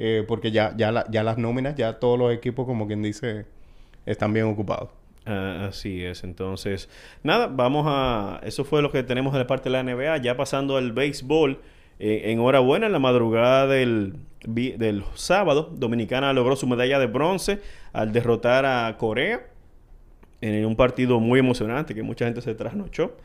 eh, 0.00 0.24
porque 0.26 0.50
ya, 0.50 0.74
ya, 0.76 0.92
la- 0.92 1.06
ya 1.10 1.22
las 1.22 1.38
nóminas, 1.38 1.76
ya 1.76 2.00
todos 2.00 2.18
los 2.18 2.32
equipos, 2.34 2.66
como 2.66 2.86
quien 2.88 3.02
dice, 3.02 3.46
están 4.06 4.32
bien 4.32 4.46
ocupados. 4.46 4.90
Ah, 5.26 5.66
así 5.68 6.02
es, 6.04 6.24
entonces, 6.24 6.88
nada, 7.22 7.46
vamos 7.46 7.84
a... 7.88 8.40
Eso 8.42 8.64
fue 8.64 8.82
lo 8.82 8.90
que 8.90 9.02
tenemos 9.02 9.32
de 9.34 9.40
la 9.40 9.46
parte 9.46 9.64
de 9.68 9.74
la 9.74 9.80
NBA, 9.80 10.16
ya 10.18 10.36
pasando 10.36 10.76
al 10.78 10.92
béisbol. 10.92 11.60
eh, 11.98 12.32
enhorabuena, 12.32 12.86
en 12.86 12.92
la 12.92 12.98
madrugada 12.98 13.66
del, 13.66 14.14
del 14.46 15.04
sábado, 15.14 15.70
Dominicana 15.76 16.32
logró 16.32 16.56
su 16.56 16.66
medalla 16.66 16.98
de 16.98 17.06
bronce 17.06 17.60
al 17.92 18.12
derrotar 18.12 18.64
a 18.66 18.96
Corea 18.96 19.46
en 20.40 20.64
un 20.64 20.76
partido 20.76 21.20
muy 21.20 21.38
emocionante 21.40 21.94
que 21.94 22.02
mucha 22.02 22.24
gente 22.24 22.40
se 22.40 22.54
trasnochó. 22.54 23.16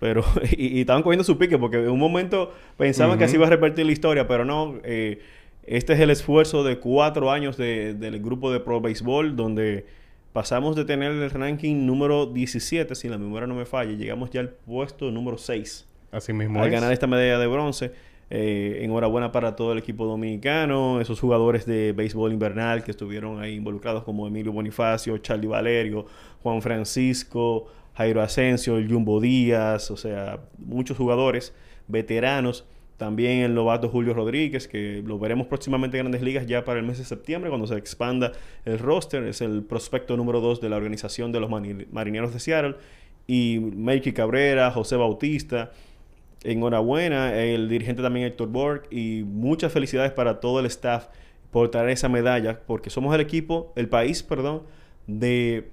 Pero, 0.00 0.24
y, 0.56 0.78
y 0.78 0.80
estaban 0.80 1.02
cogiendo 1.02 1.24
su 1.24 1.38
pique 1.38 1.58
porque 1.58 1.78
en 1.78 1.90
un 1.90 1.98
momento 2.00 2.52
pensaban 2.76 3.18
que 3.18 3.24
así 3.24 3.36
iba 3.36 3.46
a 3.46 3.50
repetir 3.50 3.86
la 3.86 3.92
historia, 3.92 4.26
pero 4.26 4.44
no. 4.44 4.74
eh, 4.84 5.20
este 5.66 5.92
es 5.94 6.00
el 6.00 6.10
esfuerzo 6.10 6.62
de 6.64 6.78
cuatro 6.78 7.30
años 7.30 7.56
de- 7.56 7.94
del 7.94 8.20
grupo 8.20 8.52
de 8.52 8.60
Pro 8.60 8.80
Baseball, 8.80 9.34
donde 9.36 9.86
pasamos 10.32 10.74
de 10.76 10.84
tener 10.84 11.12
el 11.12 11.30
ranking 11.30 11.86
número 11.86 12.26
17, 12.26 12.94
si 12.94 13.08
la 13.08 13.18
memoria 13.18 13.46
no 13.46 13.54
me 13.54 13.64
falla, 13.66 13.92
llegamos 13.92 14.30
ya 14.30 14.40
al 14.40 14.50
puesto 14.50 15.10
número 15.10 15.38
6 15.38 15.86
Así 16.10 16.32
mismo 16.32 16.60
al 16.60 16.66
es. 16.68 16.72
ganar 16.72 16.92
esta 16.92 17.06
medalla 17.06 17.38
de 17.38 17.46
bronce. 17.46 17.92
Eh, 18.30 18.78
enhorabuena 18.82 19.30
para 19.32 19.54
todo 19.54 19.72
el 19.72 19.78
equipo 19.78 20.06
dominicano, 20.06 21.00
esos 21.00 21.20
jugadores 21.20 21.66
de 21.66 21.92
béisbol 21.92 22.32
invernal 22.32 22.82
que 22.82 22.90
estuvieron 22.90 23.38
ahí 23.40 23.54
involucrados 23.54 24.02
como 24.02 24.26
Emilio 24.26 24.50
Bonifacio, 24.50 25.16
Charlie 25.18 25.46
Valerio, 25.46 26.06
Juan 26.42 26.62
Francisco, 26.62 27.66
Jairo 27.94 28.22
Asensio, 28.22 28.78
el 28.78 28.90
Jumbo 28.90 29.20
Díaz, 29.20 29.90
o 29.90 29.96
sea, 29.96 30.40
muchos 30.58 30.96
jugadores 30.96 31.54
veteranos. 31.86 32.64
También 32.96 33.40
el 33.40 33.54
novato 33.54 33.88
Julio 33.88 34.14
Rodríguez, 34.14 34.68
que 34.68 35.02
lo 35.04 35.18
veremos 35.18 35.48
próximamente 35.48 35.98
en 35.98 36.04
Grandes 36.04 36.22
Ligas 36.22 36.46
ya 36.46 36.64
para 36.64 36.78
el 36.78 36.86
mes 36.86 36.98
de 36.98 37.04
septiembre, 37.04 37.50
cuando 37.50 37.66
se 37.66 37.76
expanda 37.76 38.32
el 38.64 38.78
roster. 38.78 39.24
Es 39.24 39.40
el 39.40 39.62
prospecto 39.64 40.16
número 40.16 40.40
2 40.40 40.60
de 40.60 40.68
la 40.68 40.76
organización 40.76 41.32
de 41.32 41.40
los 41.40 41.50
Marineros 41.50 42.32
de 42.32 42.40
Seattle. 42.40 42.76
Y 43.26 43.58
Melky 43.58 44.12
Cabrera, 44.12 44.70
José 44.70 44.96
Bautista, 44.96 45.72
enhorabuena, 46.44 47.34
el 47.42 47.68
dirigente 47.68 48.02
también 48.02 48.26
Héctor 48.26 48.48
Borg 48.48 48.82
y 48.90 49.24
muchas 49.24 49.72
felicidades 49.72 50.12
para 50.12 50.40
todo 50.40 50.60
el 50.60 50.66
staff 50.66 51.08
por 51.50 51.70
traer 51.70 51.90
esa 51.90 52.08
medalla, 52.08 52.60
porque 52.66 52.90
somos 52.90 53.14
el 53.14 53.20
equipo, 53.20 53.72
el 53.76 53.88
país, 53.88 54.22
perdón, 54.22 54.62
de 55.06 55.70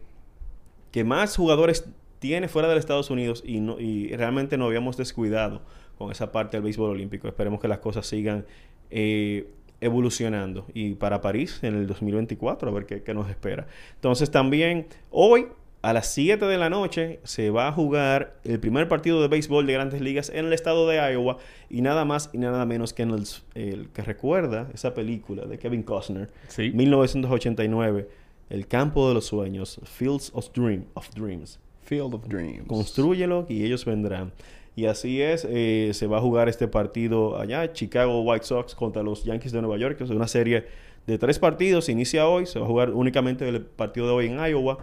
que 0.92 1.04
más 1.04 1.36
jugadores 1.36 1.90
tiene 2.22 2.48
fuera 2.48 2.68
de 2.68 2.76
los 2.76 2.82
Estados 2.84 3.10
Unidos 3.10 3.42
y, 3.44 3.60
no, 3.62 3.80
y 3.80 4.16
realmente 4.16 4.56
nos 4.56 4.68
habíamos 4.68 4.96
descuidado 4.96 5.64
con 5.98 6.12
esa 6.12 6.32
parte 6.32 6.58
del 6.58 6.64
béisbol 6.64 6.92
olímpico. 6.92 7.28
Esperemos 7.28 7.60
que 7.60 7.68
las 7.68 7.80
cosas 7.80 8.06
sigan 8.06 8.46
eh, 8.92 9.48
evolucionando 9.82 10.68
y 10.76 10.94
para 10.94 11.20
París 11.20 11.58
en 11.64 11.76
el 11.76 11.88
2024 11.88 12.70
a 12.70 12.74
ver 12.74 12.86
qué, 12.86 13.02
qué 13.02 13.16
nos 13.16 13.28
espera. 13.28 13.66
Entonces 13.96 14.30
también 14.30 14.86
hoy 15.10 15.48
a 15.82 15.94
las 15.94 16.14
7 16.14 16.46
de 16.46 16.58
la 16.60 16.70
noche 16.70 17.20
se 17.24 17.50
va 17.50 17.68
a 17.68 17.72
jugar 17.72 18.40
el 18.44 18.60
primer 18.60 18.88
partido 18.88 19.20
de 19.20 19.28
béisbol 19.28 19.66
de 19.66 19.74
grandes 19.74 20.00
ligas 20.00 20.30
en 20.30 20.46
el 20.46 20.54
estado 20.54 20.88
de 20.88 20.98
Iowa 20.98 21.38
y 21.72 21.82
nada 21.82 22.06
más 22.06 22.30
y 22.34 22.38
nada 22.38 22.64
menos 22.68 22.94
que 22.94 23.02
en 23.02 23.10
el, 23.10 23.24
el 23.56 23.90
que 23.90 24.04
recuerda 24.04 24.70
esa 24.76 24.94
película 24.94 25.46
de 25.46 25.58
Kevin 25.58 25.82
Costner, 25.82 26.30
Sí. 26.50 26.70
1989, 26.72 28.08
El 28.52 28.68
campo 28.68 29.08
de 29.08 29.16
los 29.16 29.26
sueños, 29.26 29.82
Fields 29.86 30.30
of, 30.36 30.52
Dream, 30.54 30.86
of 30.94 31.10
Dreams. 31.16 31.60
Field 31.92 32.14
of 32.14 32.26
Dreams. 32.26 32.68
Construyelo 32.68 33.46
y 33.50 33.66
ellos 33.66 33.84
vendrán. 33.84 34.32
Y 34.78 34.86
así 34.86 35.22
es, 35.22 35.46
eh, 35.50 35.92
se 35.94 36.08
va 36.08 36.20
a 36.20 36.22
jugar 36.22 36.48
este 36.48 36.70
partido 36.70 37.38
allá, 37.38 37.74
Chicago 37.74 38.22
White 38.22 38.46
Sox 38.46 38.74
contra 38.76 39.04
los 39.04 39.26
Yankees 39.26 39.52
de 39.52 39.62
Nueva 39.62 39.78
York, 39.78 39.98
que 39.98 40.06
es 40.06 40.10
una 40.10 40.30
serie 40.30 40.68
de 41.06 41.18
tres 41.18 41.38
partidos, 41.38 41.84
se 41.86 41.92
inicia 41.92 42.30
hoy, 42.30 42.46
se 42.46 42.60
va 42.60 42.66
a 42.66 42.70
jugar 42.70 42.92
únicamente 42.92 43.50
el 43.50 43.62
partido 43.62 44.08
de 44.08 44.14
hoy 44.14 44.28
en 44.28 44.40
Iowa 44.40 44.78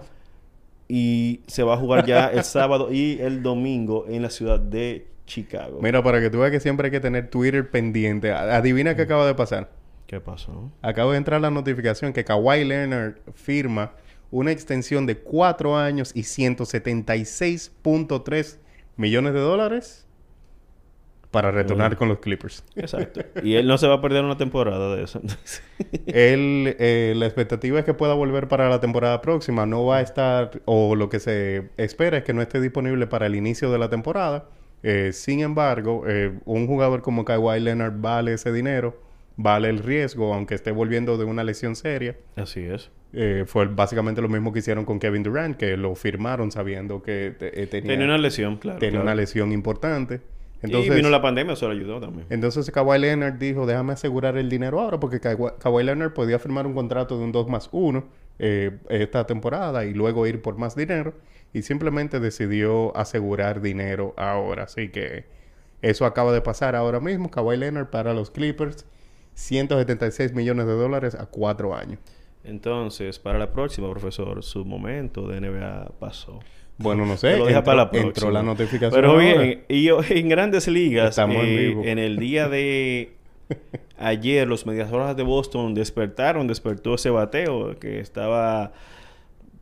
y 0.86 1.40
se 1.46 1.62
va 1.62 1.74
a 1.74 1.76
jugar 1.78 2.04
ya 2.04 2.26
el 2.28 2.44
sábado 2.44 2.92
y 2.92 3.18
el 3.22 3.42
domingo 3.42 4.04
en 4.06 4.20
la 4.20 4.28
ciudad 4.28 4.60
de 4.60 5.06
Chicago. 5.24 5.78
Mira, 5.80 6.02
para 6.02 6.20
que 6.20 6.28
tú 6.28 6.40
veas 6.40 6.50
que 6.50 6.60
siempre 6.60 6.88
hay 6.88 6.90
que 6.90 7.00
tener 7.00 7.30
Twitter 7.30 7.70
pendiente. 7.70 8.32
Adivina 8.32 8.94
qué 8.94 9.02
acaba 9.02 9.26
de 9.26 9.34
pasar. 9.34 9.70
¿Qué 10.06 10.20
pasó? 10.20 10.70
Acaba 10.82 11.12
de 11.12 11.18
entrar 11.18 11.40
la 11.40 11.50
notificación 11.50 12.12
que 12.12 12.24
Kawhi 12.24 12.64
Leonard 12.64 13.14
firma 13.32 13.92
una 14.30 14.52
extensión 14.52 15.06
de 15.06 15.18
4 15.18 15.76
años 15.76 16.12
y 16.14 16.23
176.3 16.23 18.58
millones 18.97 19.32
de 19.32 19.40
dólares 19.40 20.04
para 21.30 21.50
retornar 21.50 21.97
con 21.97 22.08
los 22.08 22.20
Clippers. 22.20 22.64
Exacto. 22.75 23.20
y 23.42 23.54
él 23.54 23.66
no 23.66 23.76
se 23.76 23.87
va 23.87 23.97
a 23.97 24.00
perder 24.00 24.25
una 24.25 24.38
temporada 24.38 24.97
de 24.97 25.04
eso. 25.04 25.20
Él, 26.06 26.76
eh, 26.78 27.12
la 27.16 27.26
expectativa 27.26 27.78
es 27.78 27.85
que 27.85 27.94
pueda 27.94 28.14
volver 28.14 28.49
para 28.49 28.68
la 28.70 28.80
temporada 28.80 29.20
próxima. 29.20 29.66
No 29.66 29.85
va 29.85 29.99
a 29.99 30.00
estar, 30.00 30.62
o 30.64 30.94
lo 30.94 31.08
que 31.08 31.20
se 31.20 31.70
espera 31.76 32.18
es 32.18 32.25
que 32.25 32.32
no 32.32 32.40
esté 32.40 32.61
disponible 32.61 33.06
para 33.06 33.26
el 33.26 33.35
inicio 33.35 33.70
de 33.70 33.78
la 33.78 33.90
temporada. 33.90 34.49
Eh, 34.82 35.12
sin 35.12 35.40
embargo, 35.40 36.04
eh, 36.06 36.38
un 36.44 36.66
jugador 36.66 37.02
como 37.02 37.25
Kawhi 37.25 37.61
Leonard 37.61 38.00
vale 38.00 38.35
ese 38.35 38.52
dinero, 38.52 39.00
vale 39.38 39.71
el 39.71 39.78
riesgo, 39.78 40.35
aunque 40.35 40.54
esté 40.54 40.71
volviendo 40.73 41.16
de 41.16 41.25
una 41.25 41.42
lesión 41.45 41.75
seria. 41.76 42.16
Así 42.37 42.61
es. 42.61 42.90
Eh, 43.14 43.45
fue 43.47 43.64
básicamente 43.66 44.21
lo 44.21 44.28
mismo 44.28 44.52
que 44.52 44.59
hicieron 44.59 44.85
con 44.85 44.99
Kevin 44.99 45.23
Durant, 45.23 45.57
que 45.57 45.78
lo 45.78 45.95
firmaron 45.95 46.50
sabiendo 46.52 47.02
que 47.02 47.35
te- 47.38 47.62
eh, 47.62 47.66
tenía, 47.66 47.92
Tenía 47.92 48.04
una 48.04 48.18
lesión, 48.18 48.57
claro. 48.59 48.78
tenía 48.78 48.90
claro. 49.00 49.04
una 49.04 49.14
lesión 49.14 49.50
importante. 49.52 50.21
Entonces, 50.61 50.90
y 50.92 50.95
vino 50.97 51.09
la 51.09 51.23
pandemia, 51.23 51.52
eso 51.54 51.68
le 51.73 51.76
ayudó 51.80 52.00
también. 52.00 52.26
entonces 52.30 52.68
Kawhi 52.71 52.99
Leonard 52.99 53.35
dijo, 53.38 53.64
déjame 53.64 53.92
asegurar 53.92 54.37
el 54.37 54.50
dinero 54.50 54.80
ahora, 54.80 54.99
porque 54.99 55.21
Kawhi, 55.21 55.52
Kawhi 55.61 55.85
Leonard 55.85 56.12
podía 56.12 56.38
firmar 56.40 56.66
un 56.66 56.75
contrato 56.75 57.16
de 57.16 57.25
un 57.25 57.30
2 57.33 57.49
más 57.49 57.68
1 57.73 58.04
esta 58.40 59.26
temporada 59.26 59.85
y 59.85 59.95
luego 59.95 60.26
ir 60.26 60.42
por 60.42 60.59
más 60.59 60.75
dinero. 60.76 61.14
Y 61.52 61.62
simplemente 61.62 62.21
decidió 62.21 62.95
asegurar 62.97 63.61
dinero 63.62 64.14
ahora. 64.16 64.64
Así 64.64 64.88
que 64.90 65.25
eso 65.80 66.04
acaba 66.07 66.33
de 66.33 66.40
pasar 66.42 66.76
ahora 66.76 67.00
mismo. 67.00 67.30
Kawhi 67.30 67.57
Leonard 67.57 67.87
para 67.88 68.12
los 68.12 68.30
Clippers, 68.30 68.85
176 69.38 70.35
millones 70.35 70.66
de 70.66 70.73
dólares 70.73 71.14
a 71.14 71.26
cuatro 71.26 71.75
años. 71.75 72.00
Entonces, 72.42 73.18
para 73.18 73.38
la 73.38 73.50
próxima, 73.52 73.88
profesor, 73.90 74.42
su 74.42 74.64
momento 74.64 75.28
de 75.28 75.40
NBA 75.40 75.92
pasó. 76.00 76.40
Bueno, 76.76 77.07
no 77.07 77.16
sé. 77.16 77.37
Lo 77.37 77.47
deja 77.47 77.59
entró, 77.59 77.64
para 77.64 77.76
la 77.76 77.90
próxima. 77.90 78.09
entró 78.09 78.30
la 78.30 78.42
notificación. 78.42 78.90
Pero 78.90 79.16
bien, 79.16 79.64
y 79.68 79.85
yo- 79.85 80.00
en 80.09 80.28
grandes 80.28 80.66
ligas, 80.68 81.18
en 81.18 81.30
eh, 81.33 81.76
en 81.85 81.99
el 81.99 82.16
día 82.18 82.49
de 82.49 83.12
ayer, 83.99 84.47
los 84.49 84.66
mediadoras 84.66 85.16
de 85.16 85.23
Boston 85.23 85.75
despertaron, 85.75 86.47
despertó 86.49 86.95
ese 86.95 87.11
bateo 87.11 87.78
que 87.78 88.00
estaba 88.00 88.73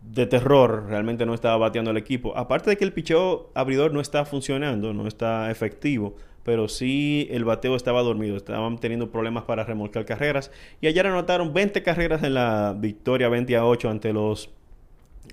de 0.02 0.26
terror, 0.26 0.86
realmente 0.88 1.26
no 1.26 1.34
estaba 1.34 1.56
bateando 1.58 1.90
el 1.90 1.96
equipo. 1.98 2.36
Aparte 2.36 2.70
de 2.70 2.76
que 2.76 2.84
el 2.84 2.92
picheo 2.92 3.50
abridor 3.54 3.92
no 3.92 4.00
está 4.00 4.24
funcionando, 4.24 4.94
no 4.94 5.06
está 5.08 5.50
efectivo, 5.50 6.16
pero 6.46 6.68
sí 6.68 7.26
el 7.32 7.44
bateo 7.44 7.74
estaba 7.74 8.02
dormido, 8.02 8.36
estaban 8.36 8.78
teniendo 8.78 9.10
problemas 9.10 9.42
para 9.44 9.64
remolcar 9.64 10.04
carreras. 10.06 10.52
Y 10.80 10.86
ayer 10.86 11.04
anotaron 11.06 11.52
20 11.52 11.82
carreras 11.82 12.22
en 12.22 12.34
la 12.34 12.72
victoria 12.78 13.28
20 13.28 13.56
a 13.56 13.66
8 13.66 13.90
ante 13.90 14.12
los 14.12 14.48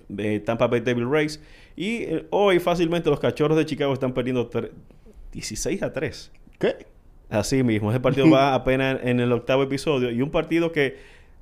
de 0.10 0.40
Tampa 0.40 0.66
Bay 0.68 0.80
Devil 0.82 1.08
Rays. 1.10 1.40
Y 1.76 1.98
eh, 2.04 2.26
hoy 2.32 2.60
fácilmente 2.60 3.12
los 3.12 3.20
cachorros 3.20 3.56
de 3.58 3.66
Chicago 3.68 3.94
están 3.94 4.14
perdiendo 4.14 4.50
tre- 4.50 4.72
16 5.32 5.84
a 5.84 5.94
3. 5.94 6.32
¿Qué? 6.60 6.88
Así 7.30 7.62
mismo, 7.64 7.92
ese 7.92 8.00
partido 8.00 8.28
va 8.32 8.56
apenas 8.56 9.00
en 9.04 9.20
el 9.20 9.32
octavo 9.32 9.62
episodio 9.64 10.10
y 10.10 10.22
un 10.22 10.32
partido 10.32 10.72
que 10.72 10.98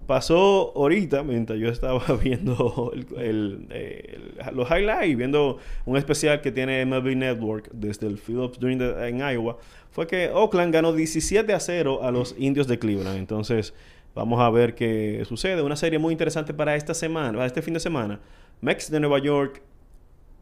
pasó 0.07 0.73
ahorita 0.75 1.23
mientras 1.23 1.57
yo 1.59 1.69
estaba 1.69 2.01
viendo 2.23 2.91
el- 2.93 3.07
el- 3.21 3.67
eh, 3.69 4.19
el- 4.47 4.55
los 4.55 4.69
highlights 4.69 5.17
viendo 5.17 5.57
un 5.85 5.97
especial 5.97 6.41
que 6.41 6.51
tiene 6.51 6.81
MLB 6.85 7.15
Network 7.15 7.69
desde 7.71 8.07
el 8.07 8.17
Phillips 8.17 8.59
de- 8.59 9.07
en 9.09 9.19
Iowa, 9.19 9.57
fue 9.91 10.07
que 10.07 10.29
Oakland 10.29 10.73
ganó 10.73 10.93
17 10.93 11.53
a 11.53 11.59
0 11.59 11.99
a 12.03 12.11
los 12.11 12.35
indios 12.37 12.67
de 12.67 12.79
Cleveland. 12.79 13.17
Entonces, 13.17 13.73
vamos 14.15 14.39
a 14.39 14.49
ver 14.49 14.75
qué 14.75 15.23
sucede. 15.27 15.61
Una 15.61 15.75
serie 15.75 15.99
muy 15.99 16.11
interesante 16.13 16.53
para 16.53 16.75
esta 16.75 16.93
semana, 16.93 17.33
para 17.33 17.45
este 17.45 17.61
fin 17.61 17.73
de 17.73 17.79
semana. 17.79 18.19
Mex 18.61 18.89
de 18.91 18.99
Nueva 18.99 19.19
York, 19.19 19.61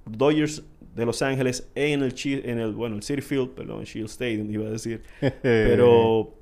Dodgers 0.06 0.64
de 0.96 1.06
Los 1.06 1.22
Ángeles 1.22 1.70
en 1.76 2.02
el, 2.04 2.14
en 2.26 2.60
el 2.60 2.74
bueno, 2.74 2.96
el 2.96 3.04
City 3.04 3.22
Field, 3.22 3.50
perdón, 3.52 3.84
Shield 3.84 4.10
Stadium 4.10 4.52
iba 4.52 4.68
a 4.68 4.72
decir. 4.72 5.02
Pero 5.42 6.34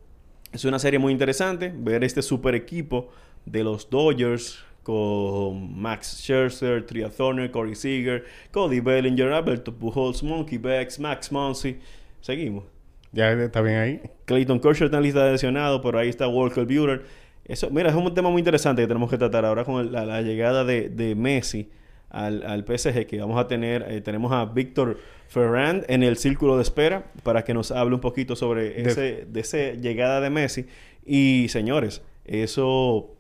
es 0.58 0.66
una 0.66 0.80
serie 0.80 1.00
muy 1.00 1.12
interesante 1.12 1.72
ver 1.76 2.04
este 2.04 2.22
super 2.22 2.56
equipo 2.56 3.10
de 3.46 3.64
los 3.64 3.90
Dodgers 3.90 4.64
con 4.84 5.80
Max 5.80 6.20
Scherzer, 6.22 6.86
Tria 6.86 7.10
Turner, 7.10 7.52
Corey 7.52 7.76
Seager, 7.76 8.26
Cody 8.52 8.80
Bellinger, 8.80 9.34
Alberto 9.34 9.74
Pujols, 9.74 10.24
Monkey 10.24 10.58
Becks, 10.58 11.00
Max 11.00 11.32
Muncy. 11.32 11.78
Seguimos. 12.22 12.64
Ya 13.12 13.32
está 13.34 13.62
bien 13.62 13.78
ahí. 13.78 14.02
Clayton 14.26 14.60
Kershaw 14.60 14.86
está 14.86 14.98
en 14.98 15.04
lista 15.04 15.26
de 15.26 15.34
lesionados, 15.34 15.82
pero 15.84 16.00
ahí 16.00 16.10
está 16.10 16.28
Walker 16.28 16.66
Buehler. 16.66 17.04
Eso, 17.46 17.70
mira, 17.70 17.90
es 17.90 17.96
un 17.96 18.14
tema 18.14 18.30
muy 18.30 18.40
interesante 18.40 18.82
que 18.82 18.88
tenemos 18.88 19.10
que 19.10 19.18
tratar 19.18 19.46
ahora 19.46 19.64
con 19.64 19.80
el- 19.86 19.92
la, 19.92 20.06
la 20.06 20.22
llegada 20.22 20.64
de, 20.66 20.90
de 20.90 21.16
Messi 21.16 21.70
al, 22.10 22.44
al 22.44 22.64
PSG, 22.66 23.06
que 23.08 23.20
vamos 23.20 23.40
a 23.40 23.48
tener, 23.48 23.86
eh, 23.90 24.02
tenemos 24.02 24.32
a 24.32 24.46
Víctor 24.46 24.98
Ferrand 25.28 25.86
en 25.90 26.04
el 26.04 26.18
círculo 26.18 26.56
de 26.56 26.64
espera 26.64 27.12
para 27.24 27.44
que 27.44 27.54
nos 27.54 27.72
hable 27.72 27.96
un 27.96 28.02
poquito 28.02 28.36
sobre 28.36 28.82
ese, 28.82 29.26
de 29.28 29.40
esa 29.40 29.74
llegada 29.74 30.22
de 30.22 30.30
Messi. 30.30 30.66
Y 31.06 31.48
señores, 31.50 32.02
eso 32.26 33.16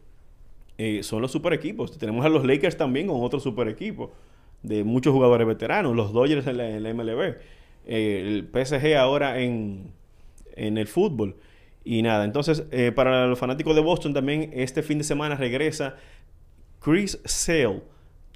eh, 0.77 1.03
son 1.03 1.21
los 1.21 1.31
super 1.31 1.53
equipos. 1.53 1.97
Tenemos 1.97 2.25
a 2.25 2.29
los 2.29 2.45
Lakers 2.45 2.77
también 2.77 3.07
con 3.07 3.21
otro 3.21 3.39
super 3.39 3.67
equipo 3.67 4.11
de 4.63 4.83
muchos 4.83 5.13
jugadores 5.13 5.47
veteranos, 5.47 5.95
los 5.95 6.13
Dodgers 6.13 6.47
en 6.47 6.57
la, 6.57 6.69
en 6.69 6.83
la 6.83 6.93
MLB, 6.93 7.35
eh, 7.85 8.23
el 8.25 8.49
PSG 8.51 8.95
ahora 8.95 9.39
en, 9.39 9.91
en 10.55 10.77
el 10.77 10.87
fútbol. 10.87 11.35
Y 11.83 12.01
nada, 12.01 12.25
entonces 12.25 12.65
eh, 12.71 12.91
para 12.91 13.27
los 13.27 13.39
fanáticos 13.39 13.75
de 13.75 13.81
Boston 13.81 14.13
también 14.13 14.49
este 14.53 14.83
fin 14.83 14.97
de 14.97 15.03
semana 15.03 15.35
regresa 15.35 15.95
Chris 16.81 17.19
Sale, 17.23 17.81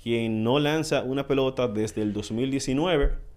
quien 0.01 0.43
no 0.43 0.59
lanza 0.59 1.03
una 1.03 1.27
pelota 1.27 1.67
desde 1.67 2.01
el 2.01 2.13
2019. 2.13 3.30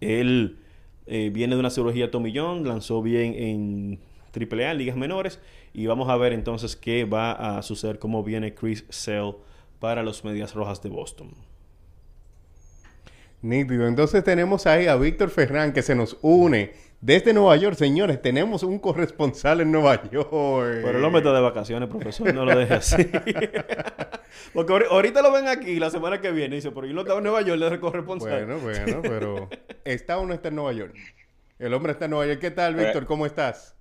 Él 0.00 0.58
eh, 1.06 1.30
viene 1.32 1.54
de 1.54 1.60
una 1.60 1.70
cirugía 1.70 2.10
tomillón, 2.10 2.66
lanzó 2.66 3.02
bien 3.02 3.34
en 3.34 4.00
AAA, 4.34 4.74
ligas 4.74 4.96
menores, 4.96 5.40
y 5.72 5.86
vamos 5.86 6.08
a 6.08 6.16
ver 6.16 6.32
entonces 6.32 6.76
qué 6.76 7.04
va 7.04 7.32
a 7.32 7.62
suceder, 7.62 7.98
cómo 7.98 8.22
viene 8.22 8.54
Chris 8.54 8.84
Sale 8.88 9.36
para 9.78 10.02
los 10.02 10.24
Medias 10.24 10.54
Rojas 10.54 10.82
de 10.82 10.88
Boston. 10.88 11.30
Nítido. 13.40 13.86
Entonces 13.86 14.24
tenemos 14.24 14.66
ahí 14.66 14.86
a 14.86 14.96
Víctor 14.96 15.30
Ferrán 15.30 15.72
que 15.72 15.82
se 15.82 15.94
nos 15.94 16.18
une 16.22 16.72
desde 17.00 17.32
Nueva 17.32 17.56
York. 17.56 17.76
Señores, 17.76 18.20
tenemos 18.20 18.62
un 18.62 18.78
corresponsal 18.78 19.60
en 19.60 19.70
Nueva 19.72 20.02
York. 20.10 20.28
Pero 20.30 20.98
el 20.98 21.04
hombre 21.04 21.20
está 21.20 21.32
de 21.32 21.40
vacaciones, 21.40 21.88
profesor, 21.88 22.32
no 22.34 22.44
lo 22.44 22.56
deje 22.58 22.74
así. 22.74 22.96
Porque 24.54 24.72
ahori- 24.72 24.86
ahorita 24.90 25.22
lo 25.22 25.32
ven 25.32 25.48
aquí 25.48 25.78
la 25.78 25.90
semana 25.90 26.20
que 26.20 26.30
viene 26.30 26.56
y 26.56 26.58
dice, 26.58 26.70
pero 26.70 26.86
yo 26.86 26.92
lo 26.94 27.00
estaba 27.02 27.18
en 27.18 27.24
Nueva 27.24 27.42
York 27.42 27.60
de 27.60 27.80
corresponsal. 27.80 28.44
Bueno, 28.46 28.58
bueno, 28.60 29.02
pero 29.02 29.48
¿está 29.84 30.18
o 30.18 30.26
no 30.26 30.34
está 30.34 30.48
en 30.48 30.56
Nueva 30.56 30.72
York? 30.72 30.94
El 31.58 31.74
hombre 31.74 31.92
está 31.92 32.04
en 32.06 32.12
Nueva 32.12 32.26
York. 32.26 32.40
¿Qué 32.40 32.50
tal, 32.50 32.74
Pues- 32.74 32.86
Víctor? 32.86 33.06
¿Cómo 33.06 33.26
estás? 33.26 33.74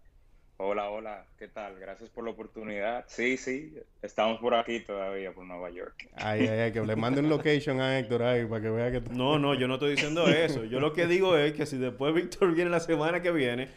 Hola, 0.59 0.89
hola, 0.89 1.23
¿qué 1.37 1.47
tal? 1.47 1.77
Gracias 1.79 2.09
por 2.09 2.23
la 2.23 2.31
oportunidad. 2.31 3.05
Sí, 3.07 3.37
sí, 3.37 3.75
estamos 4.01 4.39
por 4.39 4.55
aquí 4.55 4.79
todavía, 4.79 5.31
por 5.31 5.45
Nueva 5.45 5.69
York. 5.69 6.09
Ay, 6.15 6.47
ay, 6.47 6.59
ay, 6.59 6.71
que 6.71 6.81
le 6.81 6.95
mande 6.95 7.21
un 7.21 7.29
location 7.29 7.79
a 7.79 7.99
Héctor 7.99 8.23
ahí 8.23 8.43
para 8.45 8.61
que 8.61 8.69
vea 8.71 8.91
que... 8.91 9.01
No, 9.11 9.37
no, 9.37 9.53
yo 9.53 9.67
no 9.67 9.75
estoy 9.75 9.91
diciendo 9.91 10.27
eso. 10.27 10.63
Yo 10.65 10.79
lo 10.79 10.93
que 10.93 11.05
digo 11.05 11.37
es 11.37 11.53
que 11.53 11.67
si 11.67 11.77
después 11.77 12.11
Víctor 12.15 12.55
viene 12.55 12.71
la 12.71 12.79
semana 12.79 13.21
que 13.21 13.31
viene. 13.31 13.67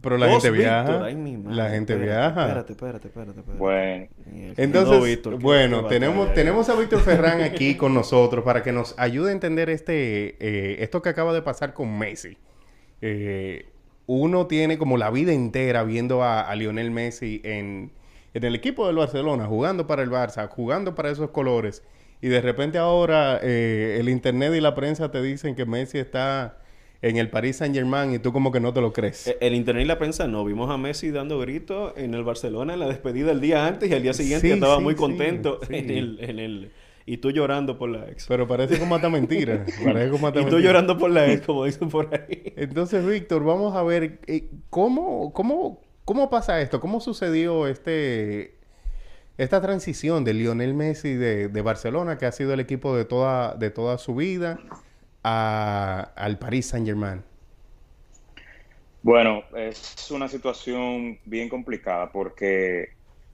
Pero 0.00 0.16
la 0.16 0.30
gente 0.30 0.50
viaja. 0.50 0.82
Víctor, 0.88 1.06
ay, 1.06 1.14
mi 1.16 1.36
madre, 1.36 1.54
la 1.56 1.68
gente 1.68 1.92
espérate, 1.92 2.16
viaja. 2.18 2.40
Espérate, 2.48 2.72
espérate, 2.72 3.08
espérate. 3.08 3.38
espérate. 3.38 3.58
Bueno. 3.58 4.08
Entonces, 4.56 4.98
No, 4.98 5.04
Víctor, 5.04 5.36
qué- 5.36 5.42
bueno, 5.44 5.86
tenemos, 5.86 6.32
tenemos 6.32 6.68
a 6.70 6.76
Víctor 6.80 7.00
Ferrán 7.00 7.42
aquí 7.42 7.76
con 7.76 7.92
nosotros 7.92 8.42
para 8.42 8.62
que 8.62 8.72
nos 8.72 8.98
ayude 8.98 9.28
a 9.28 9.32
entender 9.32 9.68
este 9.68 10.36
eh, 10.40 10.82
esto 10.82 11.02
que 11.02 11.10
acaba 11.10 11.34
de 11.34 11.42
pasar 11.42 11.74
con 11.74 11.96
Messi. 11.98 12.38
Eh, 13.02 13.66
uno 14.06 14.46
tiene 14.46 14.78
como 14.78 14.96
la 14.96 15.10
vida 15.10 15.32
entera 15.32 15.84
viendo 15.84 16.22
a, 16.22 16.40
a 16.42 16.54
Lionel 16.56 16.90
Messi 16.90 17.40
en, 17.44 17.92
en 18.34 18.44
el 18.44 18.54
equipo 18.54 18.86
del 18.86 18.96
Barcelona, 18.96 19.46
jugando 19.46 19.86
para 19.86 20.02
el 20.02 20.10
Barça, 20.10 20.48
jugando 20.48 20.94
para 20.94 21.10
esos 21.10 21.30
colores. 21.30 21.82
Y 22.20 22.28
de 22.28 22.40
repente 22.40 22.78
ahora 22.78 23.40
eh, 23.42 23.96
el 24.00 24.08
internet 24.08 24.52
y 24.54 24.60
la 24.60 24.74
prensa 24.74 25.10
te 25.10 25.20
dicen 25.22 25.54
que 25.56 25.66
Messi 25.66 25.98
está 25.98 26.58
en 27.00 27.16
el 27.16 27.30
Paris 27.30 27.56
Saint 27.56 27.74
Germain 27.74 28.12
y 28.14 28.18
tú 28.20 28.32
como 28.32 28.52
que 28.52 28.60
no 28.60 28.72
te 28.72 28.80
lo 28.80 28.92
crees. 28.92 29.26
Eh, 29.26 29.38
El 29.40 29.54
internet 29.54 29.84
y 29.84 29.88
la 29.88 29.98
prensa 29.98 30.26
no. 30.28 30.44
Vimos 30.44 30.70
a 30.70 30.78
Messi 30.78 31.10
dando 31.10 31.38
gritos 31.40 31.92
en 31.96 32.14
el 32.14 32.22
Barcelona 32.24 32.74
en 32.74 32.80
la 32.80 32.86
despedida 32.88 33.32
el 33.32 33.40
día 33.40 33.66
antes 33.66 33.90
y 33.90 33.94
al 33.94 34.02
día 34.02 34.14
siguiente 34.14 34.46
Sí, 34.48 34.52
estaba 34.54 34.76
sí, 34.76 34.82
muy 34.82 34.94
contento 34.94 35.58
sí. 35.66 35.74
En, 35.76 35.90
el, 35.90 36.18
en 36.22 36.38
el... 36.38 36.72
Y 37.04 37.16
tú 37.18 37.30
llorando 37.32 37.78
por 37.78 37.90
la 37.90 38.08
ex. 38.08 38.26
Pero 38.28 38.46
parece 38.46 38.78
como 38.78 38.94
hasta 38.94 39.08
mentira. 39.10 39.64
Parece 39.84 40.10
como 40.10 40.26
hasta 40.28 40.40
Y 40.40 40.44
tú 40.44 40.50
mentira. 40.52 40.60
llorando 40.68 40.96
por 40.98 41.10
la 41.10 41.30
ex, 41.32 41.44
como 41.46 41.64
dicen 41.64 41.88
por 41.88 42.08
ahí. 42.14 42.52
Entonces, 42.56 43.04
Víctor, 43.04 43.42
vamos 43.44 43.74
a 43.76 43.82
ver 43.82 44.20
eh, 44.28 44.48
cómo, 44.70 45.32
cómo, 45.32 45.80
cómo 46.04 46.30
pasa 46.30 46.60
esto, 46.60 46.80
cómo 46.80 47.00
sucedió 47.00 47.66
este 47.66 48.56
esta 49.38 49.60
transición 49.62 50.24
de 50.24 50.34
Lionel 50.34 50.74
Messi 50.74 51.14
de, 51.14 51.48
de 51.48 51.62
Barcelona, 51.62 52.18
que 52.18 52.26
ha 52.26 52.32
sido 52.32 52.52
el 52.54 52.60
equipo 52.60 52.94
de 52.94 53.04
toda, 53.06 53.54
de 53.54 53.70
toda 53.70 53.98
su 53.98 54.14
vida, 54.14 54.60
a- 55.24 56.12
al 56.16 56.38
Paris 56.38 56.66
Saint 56.66 56.86
Germain. 56.86 57.22
bueno, 59.02 59.42
es 59.56 60.10
una 60.10 60.28
situación 60.28 61.18
bien 61.24 61.48
complicada 61.48 62.12
porque 62.12 62.90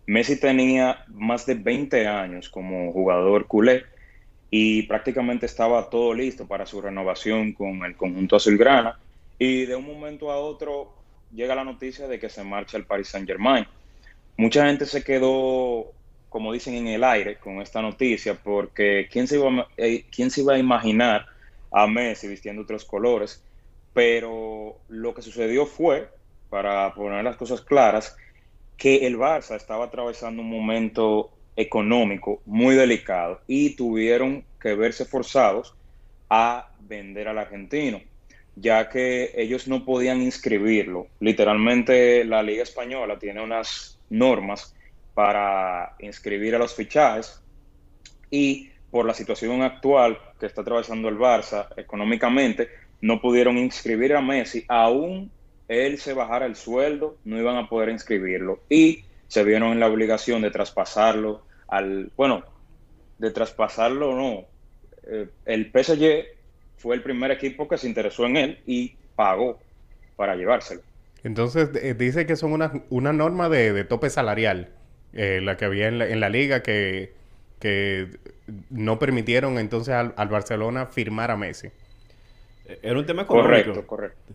Messi 0.09 0.40
tenía 0.40 1.05
más 1.09 1.47
de 1.47 1.55
20 1.55 2.07
años 2.09 2.49
como 2.51 2.92
jugador 2.92 3.47
culé 3.47 3.85
y 4.51 4.85
prácticamente 4.85 5.47
estaba 5.47 5.90
todo 5.90 6.14
listo 6.14 6.47
para 6.49 6.66
su 6.66 6.81
renovación 6.83 7.53
con 7.55 7.85
el 7.85 7.97
conjunto 7.97 8.37
azulgrana 8.37 8.99
y 9.38 9.66
de 9.66 9.77
un 9.77 9.87
momento 9.87 10.31
a 10.33 10.38
otro 10.38 10.94
llega 11.31 11.55
la 11.57 11.64
noticia 11.64 12.09
de 12.09 12.18
que 12.21 12.31
se 12.31 12.44
marcha 12.44 12.79
al 12.79 12.87
Paris 12.87 13.09
Saint 13.09 13.29
Germain. 13.29 13.66
Mucha 14.37 14.66
gente 14.66 14.87
se 14.87 15.03
quedó, 15.05 15.94
como 16.29 16.53
dicen, 16.53 16.75
en 16.75 16.88
el 16.88 17.05
aire 17.05 17.38
con 17.38 17.61
esta 17.61 17.83
noticia 17.83 18.35
porque 18.37 19.09
¿quién 19.11 19.27
se 19.29 19.37
iba, 19.37 19.49
a- 19.51 19.68
eh, 19.77 20.07
quién 20.12 20.31
se 20.31 20.42
iba 20.42 20.55
a 20.55 20.59
imaginar 20.59 21.27
a 21.71 21.87
Messi 21.87 22.29
vistiendo 22.29 22.62
otros 22.62 22.85
colores? 22.85 23.44
Pero 23.92 24.83
lo 24.88 25.14
que 25.14 25.23
sucedió 25.23 25.66
fue, 25.66 26.11
para 26.49 26.94
poner 26.94 27.25
las 27.25 27.37
cosas 27.37 27.61
claras, 27.62 28.16
que 28.78 29.06
el 29.06 29.18
Barça 29.18 29.56
estaba 29.56 29.86
atravesando 29.86 30.40
un 30.40 30.48
momento 30.48 31.30
económico 31.56 32.40
muy 32.46 32.76
delicado 32.76 33.40
y 33.48 33.74
tuvieron 33.74 34.44
que 34.60 34.74
verse 34.74 35.04
forzados 35.04 35.74
a 36.30 36.70
vender 36.80 37.26
al 37.26 37.38
argentino, 37.38 38.00
ya 38.54 38.88
que 38.88 39.32
ellos 39.34 39.66
no 39.66 39.84
podían 39.84 40.22
inscribirlo. 40.22 41.08
Literalmente 41.18 42.24
la 42.24 42.42
Liga 42.42 42.62
Española 42.62 43.18
tiene 43.18 43.42
unas 43.42 43.98
normas 44.08 44.74
para 45.14 45.96
inscribir 45.98 46.54
a 46.54 46.58
los 46.58 46.74
fichajes 46.74 47.42
y 48.30 48.70
por 48.92 49.04
la 49.04 49.14
situación 49.14 49.62
actual 49.62 50.18
que 50.38 50.46
está 50.46 50.60
atravesando 50.60 51.08
el 51.08 51.18
Barça 51.18 51.68
económicamente, 51.76 52.68
no 53.00 53.20
pudieron 53.20 53.58
inscribir 53.58 54.14
a 54.14 54.20
Messi, 54.20 54.64
aún 54.68 55.30
él 55.68 55.98
se 55.98 56.14
bajara 56.14 56.46
el 56.46 56.57
sueldo, 56.57 57.16
no 57.24 57.38
iban 57.38 57.57
a 57.57 57.68
poder 57.68 57.90
inscribirlo 57.90 58.61
y 58.68 59.04
se 59.28 59.44
vieron 59.44 59.72
en 59.72 59.81
la 59.81 59.87
obligación 59.87 60.42
de 60.42 60.50
traspasarlo 60.50 61.42
al, 61.68 62.11
bueno, 62.16 62.42
de 63.18 63.31
traspasarlo 63.31 64.14
no, 64.14 64.46
eh, 65.07 65.28
el 65.44 65.70
PSG 65.70 66.26
fue 66.78 66.96
el 66.96 67.02
primer 67.02 67.31
equipo 67.31 67.68
que 67.68 67.76
se 67.76 67.87
interesó 67.87 68.24
en 68.26 68.37
él 68.37 68.59
y 68.66 68.96
pagó 69.14 69.59
para 70.16 70.35
llevárselo. 70.37 70.81
Entonces, 71.24 71.70
eh, 71.74 71.94
dice 71.94 72.26
que 72.26 72.37
son 72.37 72.52
una, 72.52 72.72
una 72.90 73.12
norma 73.12 73.48
de, 73.48 73.72
de 73.72 73.85
tope 73.85 74.09
salarial, 74.09 74.70
eh, 75.12 75.40
la 75.42 75.57
que 75.57 75.64
había 75.64 75.88
en 75.88 75.98
la, 75.98 76.09
en 76.09 76.20
la 76.20 76.28
liga, 76.28 76.62
que, 76.62 77.12
que 77.59 78.09
no 78.70 78.98
permitieron 78.98 79.59
entonces 79.59 79.94
al, 79.94 80.14
al 80.16 80.28
Barcelona 80.28 80.87
firmar 80.87 81.31
a 81.31 81.37
Messi. 81.37 81.70
Era 82.83 82.98
un 82.98 83.07
tema 83.07 83.22
económico. 83.22 83.48
Correcto, 83.48 83.87
correcto. 83.87 84.35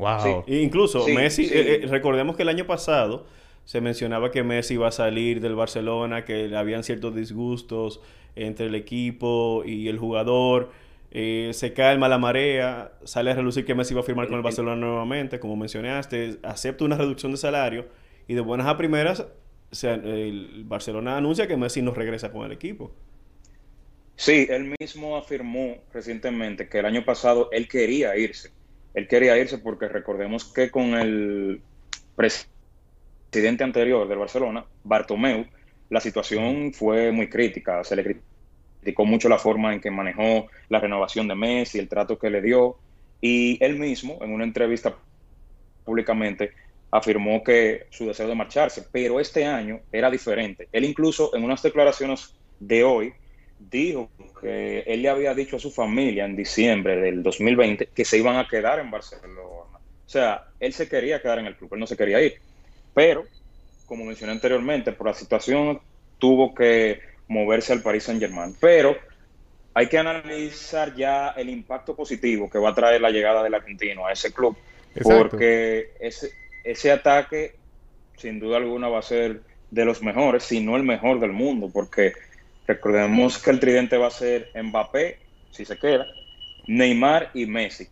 Wow. 0.00 0.44
E 0.46 0.58
incluso 0.62 0.98
Sí, 1.04 1.10
Messi, 1.10 1.44
sí. 1.44 1.54
eh, 1.54 1.80
eh, 1.84 1.86
recordemos 1.86 2.36
que 2.36 2.42
el 2.42 2.48
año 2.48 2.66
pasado 2.66 3.26
se 3.64 3.80
mencionaba 3.80 4.30
que 4.30 4.42
Messi 4.42 4.74
iba 4.74 4.88
a 4.88 4.92
salir 4.92 5.40
del 5.40 5.54
Barcelona, 5.54 6.24
que 6.24 6.54
habían 6.56 6.82
ciertos 6.84 7.14
disgustos 7.14 8.00
entre 8.36 8.66
el 8.66 8.74
equipo 8.74 9.62
y 9.66 9.88
el 9.88 9.98
jugador. 9.98 10.70
eh, 11.12 11.50
se 11.54 11.72
calma 11.72 12.08
la 12.08 12.18
marea, 12.18 12.92
sale 13.04 13.32
a 13.32 13.34
relucir 13.34 13.64
que 13.64 13.74
Messi 13.74 13.94
va 13.94 14.00
a 14.00 14.04
firmar 14.04 14.28
con 14.28 14.36
el 14.36 14.42
Barcelona 14.44 14.76
nuevamente, 14.76 15.40
como 15.40 15.56
mencionaste, 15.56 16.38
acepta 16.44 16.84
una 16.84 16.96
reducción 16.96 17.32
de 17.32 17.38
salario 17.38 17.88
y 18.28 18.34
de 18.34 18.40
buenas 18.40 18.68
a 18.68 18.76
primeras 18.76 19.26
se- 19.72 19.92
el 19.92 20.62
Barcelona 20.66 21.16
anuncia 21.16 21.48
que 21.48 21.56
Messi 21.56 21.82
no 21.82 21.92
regresa 21.94 22.30
con 22.32 22.46
el 22.46 22.52
equipo. 22.52 22.92
Sí, 24.16 24.46
él 24.50 24.72
mismo 24.78 25.16
afirmó 25.16 25.82
recientemente 25.92 26.68
que 26.68 26.78
el 26.78 26.86
año 26.86 27.04
pasado 27.04 27.48
él 27.52 27.66
quería 27.68 28.16
irse. 28.16 28.50
Él 28.94 29.06
quería 29.06 29.38
irse 29.38 29.58
porque 29.58 29.88
recordemos 29.88 30.44
que 30.44 30.70
con 30.70 30.94
el 30.94 31.60
presidente 32.16 33.64
anterior 33.64 34.08
del 34.08 34.18
Barcelona, 34.18 34.64
Bartomeu, 34.84 35.46
la 35.88 36.00
situación 36.00 36.72
fue 36.72 37.12
muy 37.12 37.28
crítica. 37.28 37.84
Se 37.84 37.96
le 37.96 38.20
criticó 38.82 39.04
mucho 39.04 39.28
la 39.28 39.38
forma 39.38 39.72
en 39.72 39.80
que 39.80 39.90
manejó 39.90 40.46
la 40.68 40.80
renovación 40.80 41.28
de 41.28 41.34
Messi, 41.34 41.78
el 41.78 41.88
trato 41.88 42.18
que 42.18 42.30
le 42.30 42.40
dio. 42.40 42.76
Y 43.20 43.62
él 43.62 43.78
mismo, 43.78 44.18
en 44.22 44.32
una 44.32 44.44
entrevista 44.44 44.96
públicamente, 45.84 46.52
afirmó 46.90 47.42
que 47.42 47.86
su 47.90 48.06
deseo 48.06 48.28
de 48.28 48.34
marcharse. 48.34 48.86
Pero 48.90 49.20
este 49.20 49.44
año 49.44 49.80
era 49.92 50.10
diferente. 50.10 50.68
Él 50.72 50.84
incluso 50.84 51.34
en 51.34 51.44
unas 51.44 51.62
declaraciones 51.62 52.34
de 52.58 52.84
hoy 52.84 53.12
dijo 53.68 54.10
que 54.40 54.80
él 54.80 55.02
le 55.02 55.08
había 55.08 55.34
dicho 55.34 55.56
a 55.56 55.60
su 55.60 55.70
familia 55.70 56.24
en 56.24 56.34
diciembre 56.34 56.96
del 56.96 57.22
2020 57.22 57.88
que 57.94 58.04
se 58.04 58.18
iban 58.18 58.36
a 58.36 58.48
quedar 58.48 58.78
en 58.78 58.90
Barcelona. 58.90 59.40
O 59.40 60.12
sea, 60.12 60.46
él 60.58 60.72
se 60.72 60.88
quería 60.88 61.20
quedar 61.20 61.38
en 61.38 61.46
el 61.46 61.56
club, 61.56 61.74
él 61.74 61.80
no 61.80 61.86
se 61.86 61.96
quería 61.96 62.20
ir. 62.20 62.34
Pero, 62.94 63.24
como 63.86 64.04
mencioné 64.04 64.32
anteriormente, 64.32 64.92
por 64.92 65.06
la 65.06 65.14
situación 65.14 65.80
tuvo 66.18 66.54
que 66.54 67.00
moverse 67.28 67.72
al 67.72 67.82
Paris 67.82 68.04
Saint 68.04 68.20
Germain. 68.20 68.56
Pero 68.60 68.96
hay 69.74 69.86
que 69.86 69.98
analizar 69.98 70.94
ya 70.96 71.30
el 71.30 71.48
impacto 71.48 71.94
positivo 71.94 72.50
que 72.50 72.58
va 72.58 72.70
a 72.70 72.74
traer 72.74 73.00
la 73.00 73.10
llegada 73.10 73.42
del 73.42 73.54
argentino 73.54 74.06
a 74.06 74.12
ese 74.12 74.32
club. 74.32 74.56
Exacto. 74.94 75.16
Porque 75.16 75.92
ese, 76.00 76.32
ese 76.64 76.90
ataque, 76.90 77.54
sin 78.16 78.40
duda 78.40 78.56
alguna, 78.56 78.88
va 78.88 78.98
a 78.98 79.02
ser 79.02 79.42
de 79.70 79.84
los 79.84 80.02
mejores, 80.02 80.42
si 80.42 80.60
no 80.60 80.76
el 80.76 80.82
mejor 80.82 81.20
del 81.20 81.30
mundo, 81.30 81.70
porque 81.72 82.12
recordemos 82.74 83.38
que 83.42 83.50
el 83.50 83.60
tridente 83.60 83.96
va 83.98 84.08
a 84.08 84.10
ser 84.10 84.50
Mbappé, 84.54 85.18
si 85.50 85.64
se 85.64 85.78
queda, 85.78 86.08
Neymar 86.66 87.30
y 87.34 87.46
Messi. 87.46 87.88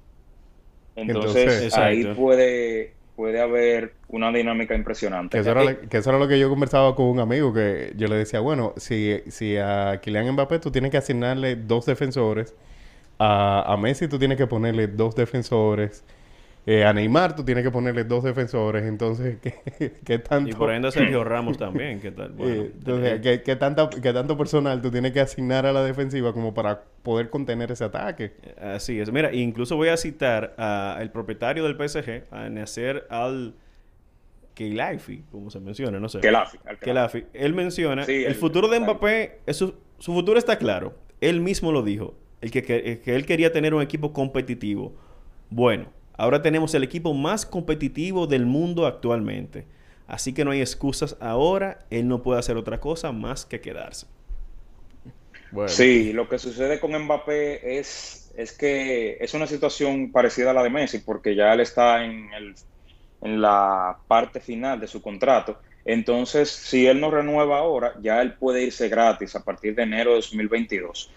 Entonces, 0.97 1.67
Entonces, 1.67 1.73
ahí 1.73 2.07
puede, 2.07 2.99
puede 3.14 3.41
haber 3.41 3.99
una 4.09 4.33
dinámica 4.33 4.75
impresionante. 4.75 5.38
Que 5.38 5.41
eso, 5.41 5.51
era, 5.51 5.62
lo- 5.62 5.88
que 5.88 5.99
eso 5.99 6.09
era 6.11 6.19
lo 6.19 6.27
que 6.29 6.38
yo 6.38 6.49
conversaba 6.49 6.95
con 6.95 7.07
un 7.07 7.21
amigo 7.21 7.53
que 7.53 7.93
yo 7.97 8.09
le 8.09 8.17
decía, 8.17 8.41
bueno, 8.41 8.73
si, 8.79 9.21
si 9.29 9.59
a 9.59 10.01
Kylian 10.03 10.33
Mbappé 10.33 10.59
tú 10.59 10.71
tienes 10.71 10.91
que 10.91 10.97
asignarle 10.97 11.55
dos 11.57 11.85
defensores, 11.85 12.55
a, 13.19 13.64
a 13.73 13.77
Messi 13.79 14.09
tú 14.09 14.19
tienes 14.19 14.38
que 14.38 14.47
ponerle 14.49 14.88
dos 14.88 15.17
defensores, 15.17 16.05
eh, 16.71 16.85
a 16.85 16.93
Neymar 16.93 17.35
tú 17.35 17.45
tienes 17.45 17.65
que 17.65 17.71
ponerle 17.71 18.05
dos 18.05 18.23
defensores, 18.25 18.85
entonces, 18.85 19.39
¿qué, 19.43 19.93
qué 20.05 20.19
tanto? 20.19 20.51
Y 20.51 20.53
por 20.53 20.71
ende 20.71 20.91
Sergio 20.93 21.25
Ramos 21.25 21.57
también, 21.57 21.99
¿qué 22.01 22.11
tal? 22.11 22.33
Bueno, 22.37 22.63
eh, 22.63 22.73
entonces, 22.75 23.21
¿qué, 23.23 23.43
qué 23.43 23.57
tanta- 23.57 23.89
qué 23.89 24.13
tanto 24.13 24.37
personal 24.37 24.83
tú 24.83 24.91
tienes 24.91 25.13
que 25.13 25.21
asignar 25.21 25.65
a 25.65 25.73
la 25.73 25.83
defensiva 25.83 26.33
como 26.35 26.53
para 26.53 26.83
poder 27.03 27.31
contener 27.31 27.73
ese 27.73 27.85
ataque? 27.85 28.33
Así 28.61 29.01
es. 29.01 29.11
Mira, 29.11 29.33
incluso 29.33 29.77
voy 29.77 29.89
a 29.89 29.97
citar 29.97 30.55
al 30.59 31.11
propietario 31.11 31.65
del 31.65 31.77
PSG, 31.89 32.25
a 32.31 32.49
Nasser 32.51 33.07
Al 33.09 33.55
Khelaifi, 34.55 35.23
como 35.31 35.51
se 35.51 35.61
menciona, 35.61 36.01
no 36.01 36.09
sé. 36.09 36.21
Kelafi, 36.21 36.59
Kelafi. 36.81 37.25
Él 37.33 37.55
menciona, 37.55 38.05
Sí, 38.05 38.13
el, 38.13 38.25
el- 38.27 38.35
futuro 38.35 38.69
de 38.69 38.81
Mbappé, 38.81 39.41
es 39.47 39.57
su, 39.57 39.75
su 39.99 40.13
futuro 40.13 40.39
está 40.39 40.59
claro. 40.59 40.95
Él 41.21 41.41
mismo 41.41 41.73
lo 41.73 41.83
dijo, 41.83 42.15
el 42.41 42.51
que, 42.51 42.63
que- 42.63 42.93
el 42.93 43.01
que 43.01 43.15
él 43.15 43.25
quería 43.25 43.53
tener 43.53 43.73
un 43.75 43.83
equipo 43.83 44.13
competitivo. 44.13 44.95
Bueno, 45.51 45.87
ahora 46.19 46.43
tenemos 46.43 46.75
el 46.75 46.83
equipo 46.83 47.15
más 47.15 47.47
competitivo 47.47 48.27
del 48.27 48.45
mundo 48.45 48.87
actualmente. 48.87 49.65
Así 50.07 50.35
que 50.35 50.45
no 50.45 50.51
hay 50.51 50.61
excusas 50.61 51.17
ahora, 51.21 51.79
él 51.91 52.09
no 52.09 52.23
puede 52.23 52.41
hacer 52.41 52.57
otra 52.59 52.81
cosa 52.81 53.13
más 53.13 53.47
que 53.47 53.61
quedarse. 53.61 54.07
Bueno, 55.51 55.69
Sí, 55.69 56.13
lo 56.13 56.29
que 56.29 56.39
sucede 56.39 56.81
con 56.81 56.93
Mbappé 56.93 57.79
es, 57.79 58.33
es 58.37 58.53
que 58.53 59.17
es 59.21 59.33
una 59.35 59.47
situación 59.47 60.13
parecida 60.13 60.51
a 60.51 60.55
la 60.55 60.63
de 60.63 60.71
Messi, 60.71 60.99
porque 60.99 61.35
ya 61.35 61.53
él 61.55 61.61
está 61.61 62.05
en, 62.05 62.33
el, 62.35 62.55
en 63.23 63.41
la 63.41 63.99
parte 64.09 64.41
final 64.41 64.81
de 64.81 64.87
su 64.89 65.01
contrato. 65.01 65.59
Entonces, 65.85 66.51
si 66.51 66.87
él 66.87 67.01
no 67.01 67.11
renueva 67.11 67.59
ahora, 67.59 67.95
ya 68.03 68.21
él 68.21 68.35
puede 68.35 68.65
irse 68.65 68.89
gratis 68.89 69.35
a 69.37 69.45
partir 69.45 69.75
de 69.75 69.85
enero 69.85 70.11
de 70.11 70.17
2022. 70.17 71.11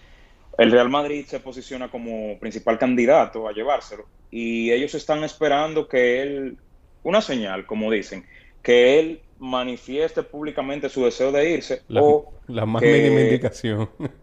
El 0.58 0.70
Real 0.70 0.88
Madrid 0.90 1.26
se 1.26 1.40
posiciona 1.40 1.90
como 1.90 2.38
principal 2.38 2.78
candidato 2.78 3.48
a 3.48 3.52
llevárselo 3.52 4.08
y 4.30 4.70
ellos 4.70 4.94
están 4.94 5.24
esperando 5.24 5.88
que 5.88 6.22
él, 6.22 6.58
una 7.02 7.20
señal, 7.20 7.66
como 7.66 7.90
dicen, 7.90 8.26
que 8.62 8.98
él 9.00 9.22
manifieste 9.38 10.22
públicamente 10.22 10.88
su 10.88 11.04
deseo 11.04 11.32
de 11.32 11.50
irse 11.50 11.82
la, 11.88 12.00
o 12.02 12.32
la 12.48 12.66
más 12.66 12.82
que- 12.82 12.92
mínima 12.92 13.20
indicación. 13.20 13.90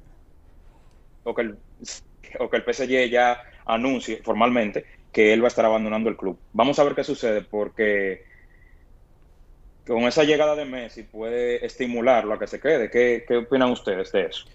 o 1.24 1.34
que, 1.36 1.42
el, 1.42 1.60
o 2.40 2.50
que 2.50 2.58
el 2.58 2.64
PSG 2.64 3.10
ya 3.10 3.40
anuncie 3.66 4.22
formalmente 4.24 4.86
que 5.12 5.34
él 5.34 5.42
va 5.42 5.46
a 5.48 5.50
estar 5.50 5.66
abandonando 5.66 6.10
el 6.10 6.18
club. 6.18 6.40
Vamos 6.52 6.78
a 6.80 6.84
ver 6.84 6.96
qué 6.96 7.04
sucede 7.04 7.42
porque 7.42 8.24
con 9.86 10.04
esa 10.04 10.24
llegada 10.24 10.56
de 10.56 10.66
Messi 10.66 11.04
puede 11.04 11.66
estimularlo 11.66 12.34
a 12.34 12.40
que 12.40 12.48
se 12.48 12.60
quede. 12.60 12.90
¿Qué, 12.90 13.26
qué 13.28 13.38
opinan 13.38 13.72
ustedes 13.72 14.12
de 14.12 14.26
eso? 14.28 14.46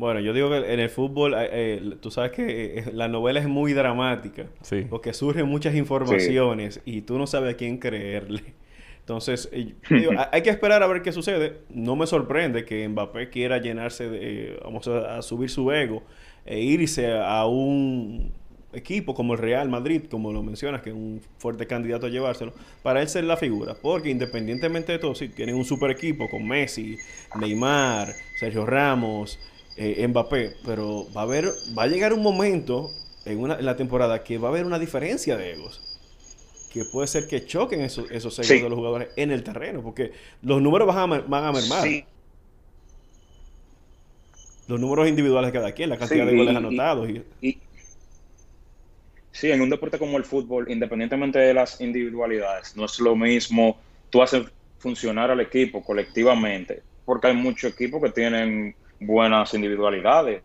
Bueno, 0.00 0.20
yo 0.20 0.32
digo 0.32 0.48
que 0.48 0.72
en 0.72 0.80
el 0.80 0.88
fútbol, 0.88 1.34
eh, 1.34 1.48
eh, 1.52 1.96
tú 2.00 2.10
sabes 2.10 2.32
que 2.32 2.78
eh, 2.78 2.84
la 2.94 3.06
novela 3.06 3.38
es 3.38 3.46
muy 3.46 3.74
dramática, 3.74 4.46
Sí. 4.62 4.86
porque 4.88 5.12
surgen 5.12 5.46
muchas 5.46 5.74
informaciones 5.74 6.80
y 6.86 7.02
tú 7.02 7.18
no 7.18 7.26
sabes 7.26 7.52
a 7.52 7.56
quién 7.58 7.76
creerle. 7.76 8.54
Entonces, 9.00 9.50
eh, 9.52 9.74
digo, 9.90 10.12
hay 10.32 10.42
que 10.42 10.48
esperar 10.48 10.82
a 10.82 10.86
ver 10.86 11.02
qué 11.02 11.12
sucede. 11.12 11.58
No 11.68 11.96
me 11.96 12.06
sorprende 12.06 12.64
que 12.64 12.88
Mbappé 12.88 13.28
quiera 13.28 13.58
llenarse 13.58 14.08
de, 14.08 14.18
eh, 14.22 14.60
vamos 14.64 14.88
a, 14.88 15.18
a 15.18 15.22
subir 15.22 15.50
su 15.50 15.70
ego 15.70 16.02
e 16.46 16.60
irse 16.60 17.12
a 17.12 17.44
un 17.44 18.32
equipo 18.72 19.12
como 19.14 19.34
el 19.34 19.38
Real 19.38 19.68
Madrid, 19.68 20.04
como 20.10 20.32
lo 20.32 20.42
mencionas, 20.42 20.80
que 20.80 20.88
es 20.90 20.96
un 20.96 21.20
fuerte 21.36 21.66
candidato 21.66 22.06
a 22.06 22.08
llevárselo, 22.08 22.54
para 22.82 23.02
él 23.02 23.08
ser 23.08 23.24
la 23.24 23.36
figura. 23.36 23.74
Porque 23.82 24.08
independientemente 24.08 24.92
de 24.92 24.98
todo, 24.98 25.14
sí, 25.14 25.28
tienen 25.28 25.56
un 25.56 25.64
super 25.66 25.90
equipo 25.90 26.26
con 26.30 26.48
Messi, 26.48 26.96
Neymar, 27.38 28.08
Sergio 28.38 28.64
Ramos, 28.64 29.38
eh, 29.76 30.06
Mbappé, 30.08 30.56
pero 30.64 31.06
va 31.16 31.22
a 31.22 31.24
haber, 31.24 31.46
va 31.76 31.84
a 31.84 31.86
llegar 31.86 32.12
un 32.12 32.22
momento 32.22 32.90
en, 33.24 33.38
una, 33.40 33.54
en 33.56 33.64
la 33.64 33.76
temporada 33.76 34.22
que 34.24 34.38
va 34.38 34.48
a 34.48 34.50
haber 34.50 34.66
una 34.66 34.78
diferencia 34.78 35.36
de 35.36 35.52
egos. 35.52 35.80
Que 36.72 36.84
puede 36.84 37.08
ser 37.08 37.26
que 37.26 37.44
choquen 37.46 37.80
esos, 37.80 38.10
esos 38.10 38.38
egos 38.38 38.46
Sí. 38.48 38.60
de 38.60 38.68
los 38.68 38.76
jugadores 38.78 39.08
en 39.16 39.30
el 39.32 39.42
terreno, 39.42 39.82
porque 39.82 40.12
los 40.42 40.62
números 40.62 40.86
van 40.86 41.12
a, 41.12 41.18
van 41.20 41.44
a 41.44 41.52
mermar. 41.52 41.82
Sí, 41.82 42.04
Los 44.68 44.78
números 44.78 45.08
individuales 45.08 45.52
de 45.52 45.58
cada 45.58 45.72
quien, 45.72 45.90
la 45.90 45.98
cantidad 45.98 46.24
Sí, 46.24 46.30
de 46.30 46.36
goles 46.36 46.54
y- 46.54 46.56
anotados. 46.56 47.10
Y, 47.10 47.22
y, 47.40 47.58
sí, 49.32 49.50
en 49.50 49.60
un 49.62 49.70
deporte 49.70 49.98
como 49.98 50.16
el 50.16 50.24
fútbol, 50.24 50.70
independientemente 50.70 51.38
de 51.40 51.54
las 51.54 51.80
individualidades, 51.80 52.76
no 52.76 52.84
es 52.84 53.00
lo 53.00 53.16
mismo 53.16 53.78
tú 54.10 54.22
haces 54.22 54.44
funcionar 54.78 55.30
al 55.30 55.40
equipo 55.40 55.82
colectivamente, 55.82 56.82
porque 57.04 57.28
hay 57.28 57.34
muchos 57.34 57.72
equipos 57.72 58.00
que 58.02 58.10
tienen 58.10 58.74
buenas 59.00 59.52
individualidades, 59.54 60.42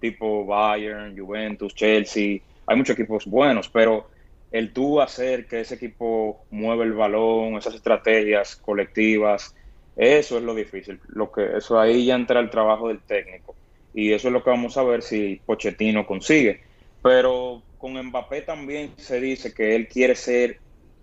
tipo 0.00 0.44
Bayern, 0.44 1.16
Juventus, 1.16 1.74
Chelsea, 1.74 2.40
hay 2.66 2.76
muchos 2.76 2.98
equipos 2.98 3.26
buenos, 3.26 3.68
pero 3.68 4.08
el 4.50 4.72
tú 4.72 5.00
hacer 5.00 5.46
que 5.46 5.60
ese 5.60 5.74
equipo 5.74 6.44
mueva 6.50 6.84
el 6.84 6.92
balón, 6.92 7.56
esas 7.56 7.74
estrategias 7.74 8.56
colectivas, 8.56 9.54
eso 9.94 10.38
es 10.38 10.44
lo 10.44 10.54
difícil. 10.54 11.00
Lo 11.08 11.30
que 11.32 11.56
eso 11.56 11.78
ahí 11.80 12.06
ya 12.06 12.14
entra 12.14 12.40
el 12.40 12.50
trabajo 12.50 12.88
del 12.88 13.00
técnico 13.00 13.54
y 13.94 14.12
eso 14.12 14.28
es 14.28 14.32
lo 14.32 14.42
que 14.44 14.50
vamos 14.50 14.76
a 14.76 14.82
ver 14.82 15.02
si 15.02 15.40
Pochettino 15.46 16.06
consigue. 16.06 16.60
Pero 17.02 17.62
con 17.78 17.94
Mbappé 17.94 18.42
también 18.42 18.92
se 18.98 19.20
dice 19.20 19.54
que 19.54 19.74
él 19.74 19.88
quiere 19.88 20.14
ser 20.14 20.58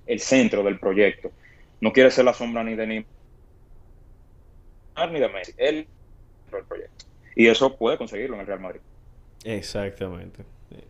el 0.06 0.20
centro 0.20 0.64
del 0.64 0.80
proyecto. 0.80 1.32
No 1.82 1.92
quiere 1.92 2.12
ser 2.12 2.26
la 2.26 2.34
sombra 2.34 2.64
ni 2.64 2.76
de 2.76 2.88
Neymar 2.88 3.06
ni 5.12 5.20
de 5.20 5.30
Messi. 5.30 5.54
Él 5.58 5.88
el 6.58 6.62
del 6.62 6.68
proyecto. 6.68 7.06
Y 7.36 7.48
eso 7.48 7.76
puede 7.78 7.98
conseguirlo 7.98 8.36
en 8.36 8.42
el 8.42 8.48
Real 8.48 8.60
Madrid. 8.60 8.82
exactamente. 9.44 10.46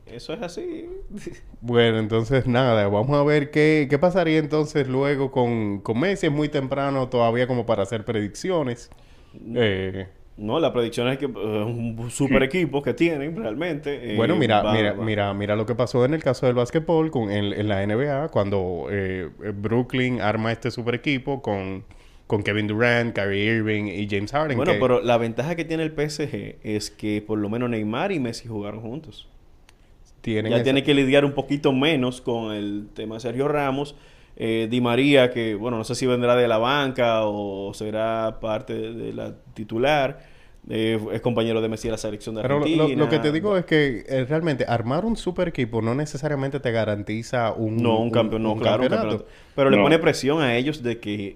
Eso 0.05 0.33
es 0.33 0.41
así. 0.41 0.87
Bueno, 1.61 1.97
entonces 1.99 2.45
nada, 2.45 2.87
vamos 2.89 3.17
a 3.17 3.23
ver 3.23 3.49
qué, 3.51 3.87
qué 3.89 3.97
pasaría 3.99 4.37
entonces 4.39 4.87
luego 4.87 5.31
con, 5.31 5.79
con 5.81 5.99
Messi. 5.99 6.27
Es 6.27 6.31
muy 6.31 6.49
temprano 6.49 7.07
todavía 7.09 7.47
como 7.47 7.65
para 7.65 7.83
hacer 7.83 8.03
predicciones. 8.05 8.89
Eh, 9.55 10.07
No, 10.35 10.59
la 10.59 10.73
predicción 10.73 11.07
es 11.09 11.17
que 11.19 11.25
eh, 11.25 11.29
es 11.29 11.65
un 11.65 12.09
super 12.11 12.43
equipo 12.43 12.81
que 12.81 12.93
tienen 12.93 13.35
realmente. 13.35 13.99
eh, 14.01 14.17
bueno, 14.17 14.35
mira, 14.35 14.61
va- 14.61 14.73
mira, 14.73 14.93
va- 14.93 15.03
mira, 15.05 15.33
mira 15.33 15.55
lo 15.55 15.65
que 15.65 15.75
pasó 15.75 16.05
en 16.05 16.13
el 16.13 16.23
caso 16.23 16.45
del 16.45 16.55
básquetbol 16.55 17.11
con, 17.11 17.31
en, 17.31 17.53
en 17.53 17.67
la 17.67 17.81
NBA 17.83 18.29
cuando 18.29 18.87
eh, 18.91 19.29
Brooklyn 19.55 20.21
arma 20.21 20.51
este 20.51 20.71
super 20.71 20.95
equipo 20.95 21.41
con, 21.41 21.85
con 22.33 22.41
Kevin 22.41 22.65
Durant, 22.67 23.13
Kyrie 23.15 23.45
Irving 23.57 23.85
y 23.85 24.07
James 24.09 24.31
Harden. 24.31 24.57
Bueno, 24.57 24.73
que 24.73 24.79
pero 24.79 25.01
la 25.01 25.17
ventaja 25.19 25.55
que 25.55 25.65
tiene 25.65 25.83
el 25.83 25.91
PSG 25.91 26.55
es 26.63 26.89
que 26.89 27.21
por 27.21 27.37
lo 27.37 27.47
menos 27.47 27.69
Neymar 27.69 28.11
y 28.11 28.19
Messi 28.19 28.47
jugaron 28.47 28.81
juntos. 28.81 29.27
tienen 30.21 30.49
ya 30.51 30.55
esa- 30.57 30.63
tiene 30.63 30.83
que 30.83 30.93
lidiar 30.95 31.25
un 31.25 31.33
poquito 31.33 31.73
menos 31.73 32.21
con 32.21 32.53
el 32.53 32.87
tema 32.95 33.15
de 33.15 33.21
Sergio 33.21 33.47
Ramos. 33.49 33.95
Eh, 34.35 34.67
Di 34.71 34.81
María, 34.81 35.29
que 35.31 35.53
bueno, 35.53 35.77
no 35.77 35.83
sé 35.83 35.93
si 35.93 36.07
vendrá 36.07 36.35
de 36.35 36.47
la 36.47 36.57
banca 36.57 37.25
o 37.25 37.71
será 37.75 38.39
parte 38.41 38.73
de, 38.73 38.93
de 38.93 39.13
la 39.13 39.35
titular. 39.53 40.31
Eh, 40.69 40.97
es 41.11 41.19
compañero 41.21 41.59
de 41.61 41.67
Messi 41.67 41.89
de 41.89 41.91
la 41.91 41.97
selección 41.97 42.33
de 42.35 42.41
Pero 42.41 42.55
lo, 42.59 42.63
Argentina. 42.63 42.87
lo- 42.97 43.03
lo 43.05 43.09
que 43.09 43.19
te 43.19 43.31
digo 43.33 43.57
es 43.57 43.65
que 43.65 44.05
eh, 44.07 44.25
realmente 44.27 44.65
armar 44.67 45.03
un 45.05 45.17
super 45.17 45.49
equipo 45.49 45.81
no 45.81 45.93
necesariamente 45.93 46.59
te 46.61 46.71
garantiza 46.71 47.51
un, 47.51 47.77
No, 47.77 47.99
un 47.99 48.09
campeón, 48.09 48.43
no, 48.43 48.53
un 48.53 48.59
claro, 48.59 48.81
un 48.83 48.89
campeonato. 48.89 49.27
Pero 49.55 49.69
le 49.69 49.77
pone 49.77 49.99
presión 49.99 50.41
a 50.41 50.55
ellos 50.55 50.81
de 50.81 50.99
que 50.99 51.35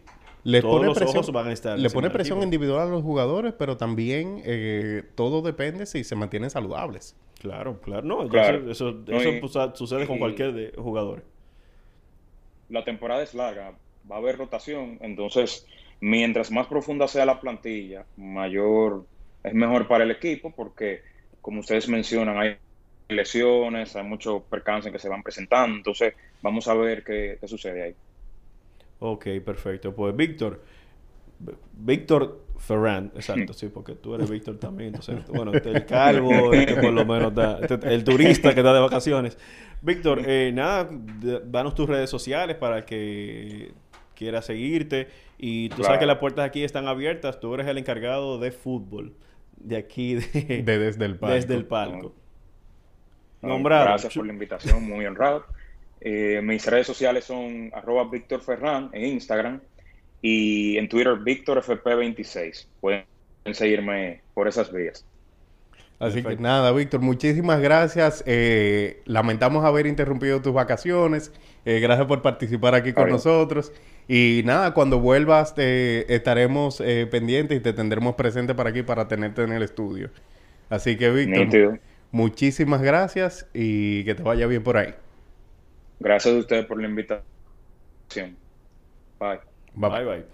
Les 0.50 0.62
todos 0.62 0.76
pone 0.76 0.88
los 0.88 0.98
presión, 0.98 1.18
ojos 1.18 1.32
van 1.34 1.48
a 1.48 1.52
estar 1.52 1.78
le 1.78 1.90
pone 1.90 2.10
presión 2.10 2.42
individual 2.42 2.88
a 2.88 2.90
los 2.92 3.04
jugadores, 3.04 3.54
pero 3.54 3.76
también 3.76 4.42
eh, 4.46 5.04
todo 5.16 5.42
depende 5.42 5.86
si 5.86 6.06
se 6.06 6.16
mantienen 6.16 6.50
saludables. 6.50 7.18
Claro, 7.40 7.82
claro. 7.82 8.04
No, 8.04 8.30
Claro. 8.30 8.60
eso, 8.72 8.92
eso, 8.92 9.04
No, 9.08 9.18
eso 9.20 9.30
y- 9.30 9.40
pues, 9.42 9.54
sucede 9.74 10.08
con 10.08 10.20
cualquier 10.20 10.54
de- 10.54 10.72
jugador. 10.78 11.24
la 12.70 12.84
temporada 12.86 13.24
es 13.24 13.34
larga, 13.34 13.74
va 14.10 14.16
a 14.16 14.20
haber 14.20 14.38
rotación, 14.38 14.98
entonces 15.02 15.66
mientras 16.00 16.50
más 16.52 16.68
profunda 16.68 17.08
sea 17.08 17.26
la 17.26 17.40
plantilla, 17.42 18.06
mayor 18.18 19.06
es 19.44 19.54
mejor 19.54 19.88
para 19.88 20.04
el 20.06 20.12
equipo 20.12 20.52
porque 20.56 21.02
como 21.42 21.60
ustedes 21.62 21.88
mencionan 21.90 22.38
hay 22.38 22.56
lesiones, 23.10 23.96
hay 23.96 24.04
muchos 24.04 24.44
percances 24.44 24.92
que 24.92 25.00
se 25.00 25.10
van 25.10 25.24
presentando, 25.24 25.78
entonces 25.78 26.14
vamos 26.42 26.68
a 26.68 26.74
ver 26.74 27.04
qué, 27.04 27.38
qué 27.40 27.48
sucede 27.48 27.84
ahí. 27.84 27.96
Ok, 29.00 29.28
perfecto. 29.46 29.94
Pues 29.94 30.16
Víctor, 30.16 30.62
Víctor 31.74 32.46
Ferran, 32.58 33.12
exacto, 33.16 33.54
sí, 33.54 33.68
porque 33.68 33.94
tú 33.96 34.16
eres 34.16 34.30
Víctor 34.30 34.58
también. 34.58 34.96
Entonces, 34.96 35.26
bueno, 35.28 35.52
el 35.54 35.86
calvo, 35.86 36.54
este 36.54 36.82
por 36.82 36.94
lo 36.94 37.06
menos, 37.06 37.34
da, 37.34 37.60
el 37.84 38.04
turista 38.04 38.54
que 38.54 38.62
está 38.62 38.74
de 38.74 38.80
vacaciones. 38.80 39.38
Víctor, 39.82 40.22
eh, 40.26 40.52
nada, 40.54 40.90
danos 41.46 41.76
tus 41.76 41.88
redes 41.88 42.10
sociales 42.10 42.56
para 42.58 42.86
que 42.86 43.72
quiera 44.16 44.42
seguirte. 44.42 45.08
Y 45.38 45.70
tú 45.70 45.84
sabes 45.84 46.00
que 46.00 46.08
las 46.08 46.18
puertas 46.18 46.46
aquí 46.46 46.64
están 46.64 46.88
abiertas. 46.88 47.40
Tú 47.40 47.54
eres 47.54 47.68
el 47.68 47.78
encargado 47.78 48.40
de 48.40 48.52
fútbol 48.52 49.14
de 49.58 49.78
aquí, 49.78 50.16
de, 50.16 50.64
De 50.64 50.80
desde 50.80 51.06
el 51.06 51.18
palco. 51.18 51.36
desde 51.36 51.54
el 51.54 51.66
palco. 51.66 52.16
No, 53.42 53.50
Nombrado. 53.50 53.86
Gracias 53.86 54.16
por 54.16 54.26
la 54.26 54.34
invitación, 54.34 54.84
muy 54.84 55.06
honrado. 55.06 55.46
Eh, 56.02 56.42
mis 56.44 56.66
redes 56.66 56.88
sociales 56.88 57.26
son 57.26 57.72
arroba 57.74 58.10
Víctor 58.10 58.42
Ferran 58.42 58.90
en 58.94 59.06
Instagram 59.06 59.62
y 60.22 60.78
en 60.78 60.90
Twitter 60.90 61.14
VíctorFP26. 61.14 62.68
Pueden 62.80 63.06
seguirme 63.54 64.22
por 64.34 64.48
esas 64.48 64.72
vías. 64.72 65.06
Así 66.00 66.22
que 66.22 66.36
nada, 66.38 66.72
Víctor, 66.72 67.02
muchísimas 67.02 67.60
gracias. 67.60 68.24
Eh, 68.28 69.02
lamentamos 69.06 69.66
haber 69.66 69.88
interrumpido 69.88 70.42
tus 70.42 70.54
vacaciones. 70.54 71.32
Eh, 71.66 71.80
gracias 71.80 72.06
por 72.06 72.22
participar 72.22 72.76
aquí 72.76 72.94
con 72.94 73.10
nosotros. 73.10 73.74
Y 74.08 74.44
nada, 74.46 74.74
cuando 74.74 75.00
vuelvas 75.00 75.56
te 75.56 76.14
estaremos 76.14 76.82
eh, 76.82 77.08
pendientes 77.10 77.58
y 77.58 77.62
te 77.62 77.74
tendremos 77.74 78.16
presente 78.16 78.54
para 78.54 78.70
aquí 78.70 78.84
para 78.84 79.08
tenerte 79.08 79.42
en 79.42 79.52
el 79.52 79.64
estudio. 79.64 80.12
Así 80.70 80.98
que, 80.98 81.10
Víctor, 81.10 81.80
muchísimas 82.12 82.82
gracias 82.84 83.48
y 83.54 84.04
que 84.04 84.14
te 84.14 84.22
vaya 84.22 84.46
bien 84.46 84.64
por 84.64 84.78
ahí. 84.78 84.94
Gracias 86.00 86.36
a 86.36 86.38
ustedes 86.38 86.66
por 86.66 86.80
la 86.82 86.88
invitación. 86.88 87.24
Bye. 89.20 89.40
Bye, 89.74 89.90
Bye 89.90 90.06
bye. 90.06 90.26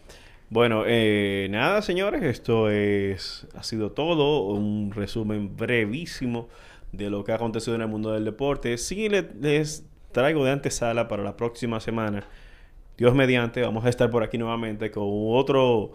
Bueno, 0.50 0.84
eh, 0.86 1.48
nada, 1.50 1.82
señores, 1.82 2.22
esto 2.24 2.70
es 2.70 3.48
ha 3.56 3.64
sido 3.64 3.92
todo, 3.92 4.48
un 4.48 4.92
resumen 4.92 5.56
brevísimo 5.58 6.48
de 6.92 7.10
lo 7.10 7.24
que 7.24 7.32
ha 7.32 7.36
acontecido 7.36 7.76
en 7.76 7.82
el 7.82 7.88
mundo 7.88 8.12
del 8.12 8.24
deporte. 8.26 8.78
Sí 8.78 9.10
le- 9.10 9.30
les 9.42 9.86
traigo 10.12 10.46
de 10.46 10.52
antesala 10.52 11.08
para 11.08 11.24
la 11.24 11.36
próxima 11.36 11.80
semana. 11.80 12.28
Dios 12.98 13.16
mediante, 13.16 13.64
vamos 13.64 13.84
a 13.86 13.90
estar 13.90 14.12
por 14.12 14.22
aquí 14.22 14.38
nuevamente 14.38 14.92
con 14.92 15.06
otro 15.08 15.94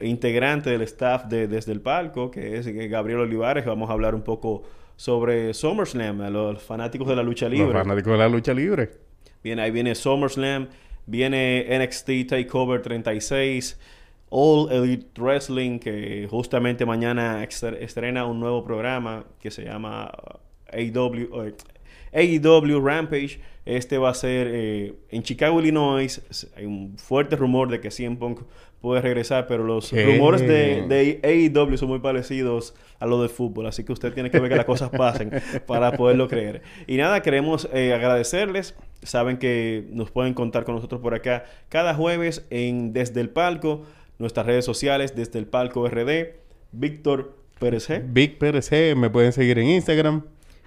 integrante 0.00 0.68
del 0.70 0.82
staff 0.82 1.24
de 1.24 1.48
Desde 1.48 1.72
el 1.72 1.80
Palco, 1.80 2.30
que 2.30 2.58
es 2.58 2.66
Gabriel 2.90 3.20
Olivares. 3.20 3.64
Vamos 3.64 3.88
a 3.88 3.94
hablar 3.94 4.14
un 4.14 4.22
poco 4.22 4.64
sobre 4.98 5.54
SummerSlam, 5.54 6.20
a 6.22 6.28
los 6.28 6.60
fanáticos 6.60 7.06
de 7.06 7.14
la 7.14 7.22
lucha 7.22 7.44
Los 7.48 7.56
libre. 7.56 7.72
fanáticos 7.78 8.12
de 8.12 8.18
la 8.18 8.28
lucha 8.28 8.52
libre. 8.52 8.90
Viene, 9.44 9.62
ahí 9.62 9.70
viene 9.70 9.94
SummerSlam, 9.94 10.66
viene 11.06 11.66
NXT 11.78 12.26
TakeOver 12.28 12.82
36, 12.82 13.78
All 14.30 14.72
Elite 14.72 15.06
Wrestling, 15.20 15.78
que 15.78 16.26
justamente 16.28 16.84
mañana 16.84 17.44
estrena 17.44 18.26
un 18.26 18.40
nuevo 18.40 18.64
programa 18.64 19.24
que 19.40 19.52
se 19.52 19.62
llama 19.64 20.10
AEW, 20.72 21.44
eh, 21.46 21.54
AEW 22.42 22.80
Rampage. 22.84 23.40
Este 23.68 23.98
va 23.98 24.08
a 24.08 24.14
ser 24.14 24.48
eh, 24.50 24.94
en 25.10 25.22
Chicago, 25.22 25.60
Illinois. 25.60 26.22
Hay 26.56 26.64
un 26.64 26.96
fuerte 26.96 27.36
rumor 27.36 27.68
de 27.68 27.80
que 27.80 27.90
CM 27.90 28.16
Punk 28.16 28.40
puede 28.80 29.02
regresar, 29.02 29.46
pero 29.46 29.62
los 29.62 29.90
¿Qué? 29.90 30.06
rumores 30.06 30.40
de, 30.40 30.86
de 30.88 31.20
AEW 31.22 31.76
son 31.76 31.88
muy 31.88 31.98
parecidos 31.98 32.74
a 32.98 33.04
los 33.06 33.20
de 33.20 33.28
fútbol, 33.28 33.66
así 33.66 33.84
que 33.84 33.92
usted 33.92 34.14
tiene 34.14 34.30
que 34.30 34.40
ver 34.40 34.48
que 34.50 34.56
las 34.56 34.64
cosas 34.64 34.88
pasen 34.88 35.32
para 35.66 35.92
poderlo 35.92 36.28
creer. 36.28 36.62
Y 36.86 36.96
nada, 36.96 37.20
queremos 37.20 37.68
eh, 37.74 37.92
agradecerles. 37.92 38.74
Saben 39.02 39.36
que 39.36 39.86
nos 39.90 40.10
pueden 40.10 40.32
contar 40.32 40.64
con 40.64 40.74
nosotros 40.74 41.02
por 41.02 41.12
acá 41.14 41.44
cada 41.68 41.94
jueves 41.94 42.46
en 42.48 42.94
Desde 42.94 43.20
el 43.20 43.28
Palco, 43.28 43.82
nuestras 44.18 44.46
redes 44.46 44.64
sociales, 44.64 45.14
Desde 45.14 45.38
el 45.38 45.46
Palco 45.46 45.86
RD, 45.86 46.36
Víctor 46.72 47.36
Pérez 47.60 47.90
G 47.90 48.02
Big 48.02 48.38
PRC, 48.38 48.94
me 48.94 49.10
pueden 49.10 49.32
seguir 49.32 49.58
en 49.58 49.66
Instagram. 49.68 50.22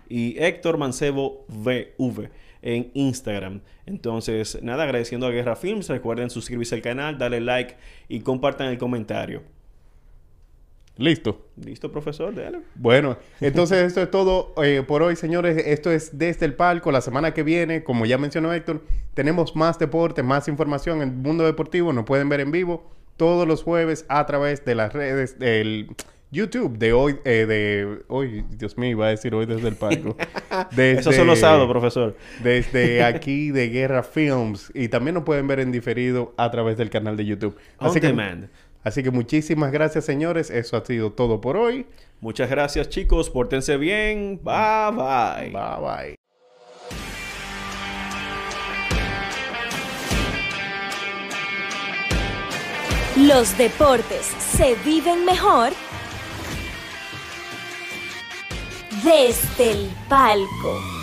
y 0.07 0.37
Héctor 0.37 0.77
Mancebo 0.77 1.45
VV 1.47 2.29
en 2.61 2.91
Instagram. 2.93 3.61
Entonces, 3.85 4.59
nada, 4.61 4.83
agradeciendo 4.83 5.27
a 5.27 5.31
Guerra 5.31 5.55
Films. 5.55 5.89
Recuerden 5.89 6.29
suscribirse 6.29 6.75
al 6.75 6.81
canal, 6.81 7.17
darle 7.17 7.41
like 7.41 7.75
y 8.07 8.21
compartan 8.21 8.67
el 8.67 8.77
comentario. 8.77 9.43
Listo. 10.97 11.47
¿Listo, 11.55 11.91
profesor? 11.91 12.35
Dale. 12.35 12.59
Bueno, 12.75 13.17
entonces 13.39 13.79
esto 13.79 14.01
es 14.01 14.11
todo 14.11 14.53
eh, 14.63 14.83
por 14.87 15.01
hoy, 15.01 15.15
señores. 15.15 15.57
Esto 15.65 15.91
es 15.91 16.17
desde 16.17 16.45
el 16.45 16.53
palco. 16.53 16.91
La 16.91 17.01
semana 17.01 17.33
que 17.33 17.43
viene, 17.43 17.83
como 17.83 18.05
ya 18.05 18.17
mencionó 18.17 18.53
Héctor, 18.53 18.83
tenemos 19.13 19.55
más 19.55 19.79
deporte, 19.79 20.21
más 20.21 20.47
información 20.47 21.01
en 21.01 21.09
el 21.09 21.15
mundo 21.15 21.45
deportivo. 21.45 21.91
Nos 21.93 22.05
pueden 22.05 22.29
ver 22.29 22.41
en 22.41 22.51
vivo 22.51 22.91
todos 23.17 23.47
los 23.47 23.63
jueves 23.63 24.05
a 24.09 24.25
través 24.25 24.63
de 24.65 24.75
las 24.75 24.93
redes 24.93 25.39
del 25.39 25.95
YouTube 26.31 26.77
de 26.77 26.93
hoy, 26.93 27.17
eh, 27.25 27.45
de 27.45 28.03
hoy, 28.07 28.45
Dios 28.51 28.77
mío, 28.77 28.91
iba 28.91 29.07
a 29.07 29.09
decir 29.09 29.35
hoy 29.35 29.45
desde 29.45 29.67
el 29.67 29.75
palco. 29.75 30.15
Desde- 30.71 30.99
Esos 30.99 31.15
son 31.15 31.27
los 31.27 31.39
sábados, 31.39 31.69
profesor. 31.69 32.15
Desde 32.41 33.03
aquí 33.03 33.51
de 33.51 33.67
Guerra 33.69 34.01
Films. 34.03 34.71
Y 34.73 34.87
también 34.87 35.15
nos 35.15 35.23
pueden 35.23 35.45
ver 35.47 35.59
en 35.59 35.71
diferido 35.73 36.33
a 36.37 36.49
través 36.49 36.77
del 36.77 36.89
canal 36.89 37.17
de 37.17 37.25
YouTube. 37.25 37.57
On 37.79 37.87
Así 37.89 37.99
que, 37.99 38.07
demand. 38.07 38.47
así 38.83 39.03
que 39.03 39.11
muchísimas 39.11 39.71
gracias, 39.73 40.05
señores. 40.05 40.49
Eso 40.49 40.77
ha 40.77 40.85
sido 40.85 41.11
todo 41.11 41.41
por 41.41 41.57
hoy. 41.57 41.85
Muchas 42.21 42.49
gracias, 42.49 42.87
chicos. 42.89 43.29
Pórtense 43.29 43.75
bien. 43.77 44.39
Bye, 44.43 44.91
bye. 44.95 45.49
Bye 45.51 45.81
bye. 45.81 46.15
Los 53.17 53.57
deportes 53.57 54.25
se 54.25 54.75
viven 54.85 55.25
mejor 55.25 55.71
desde 59.03 59.71
el 59.71 59.89
palco. 60.07 61.00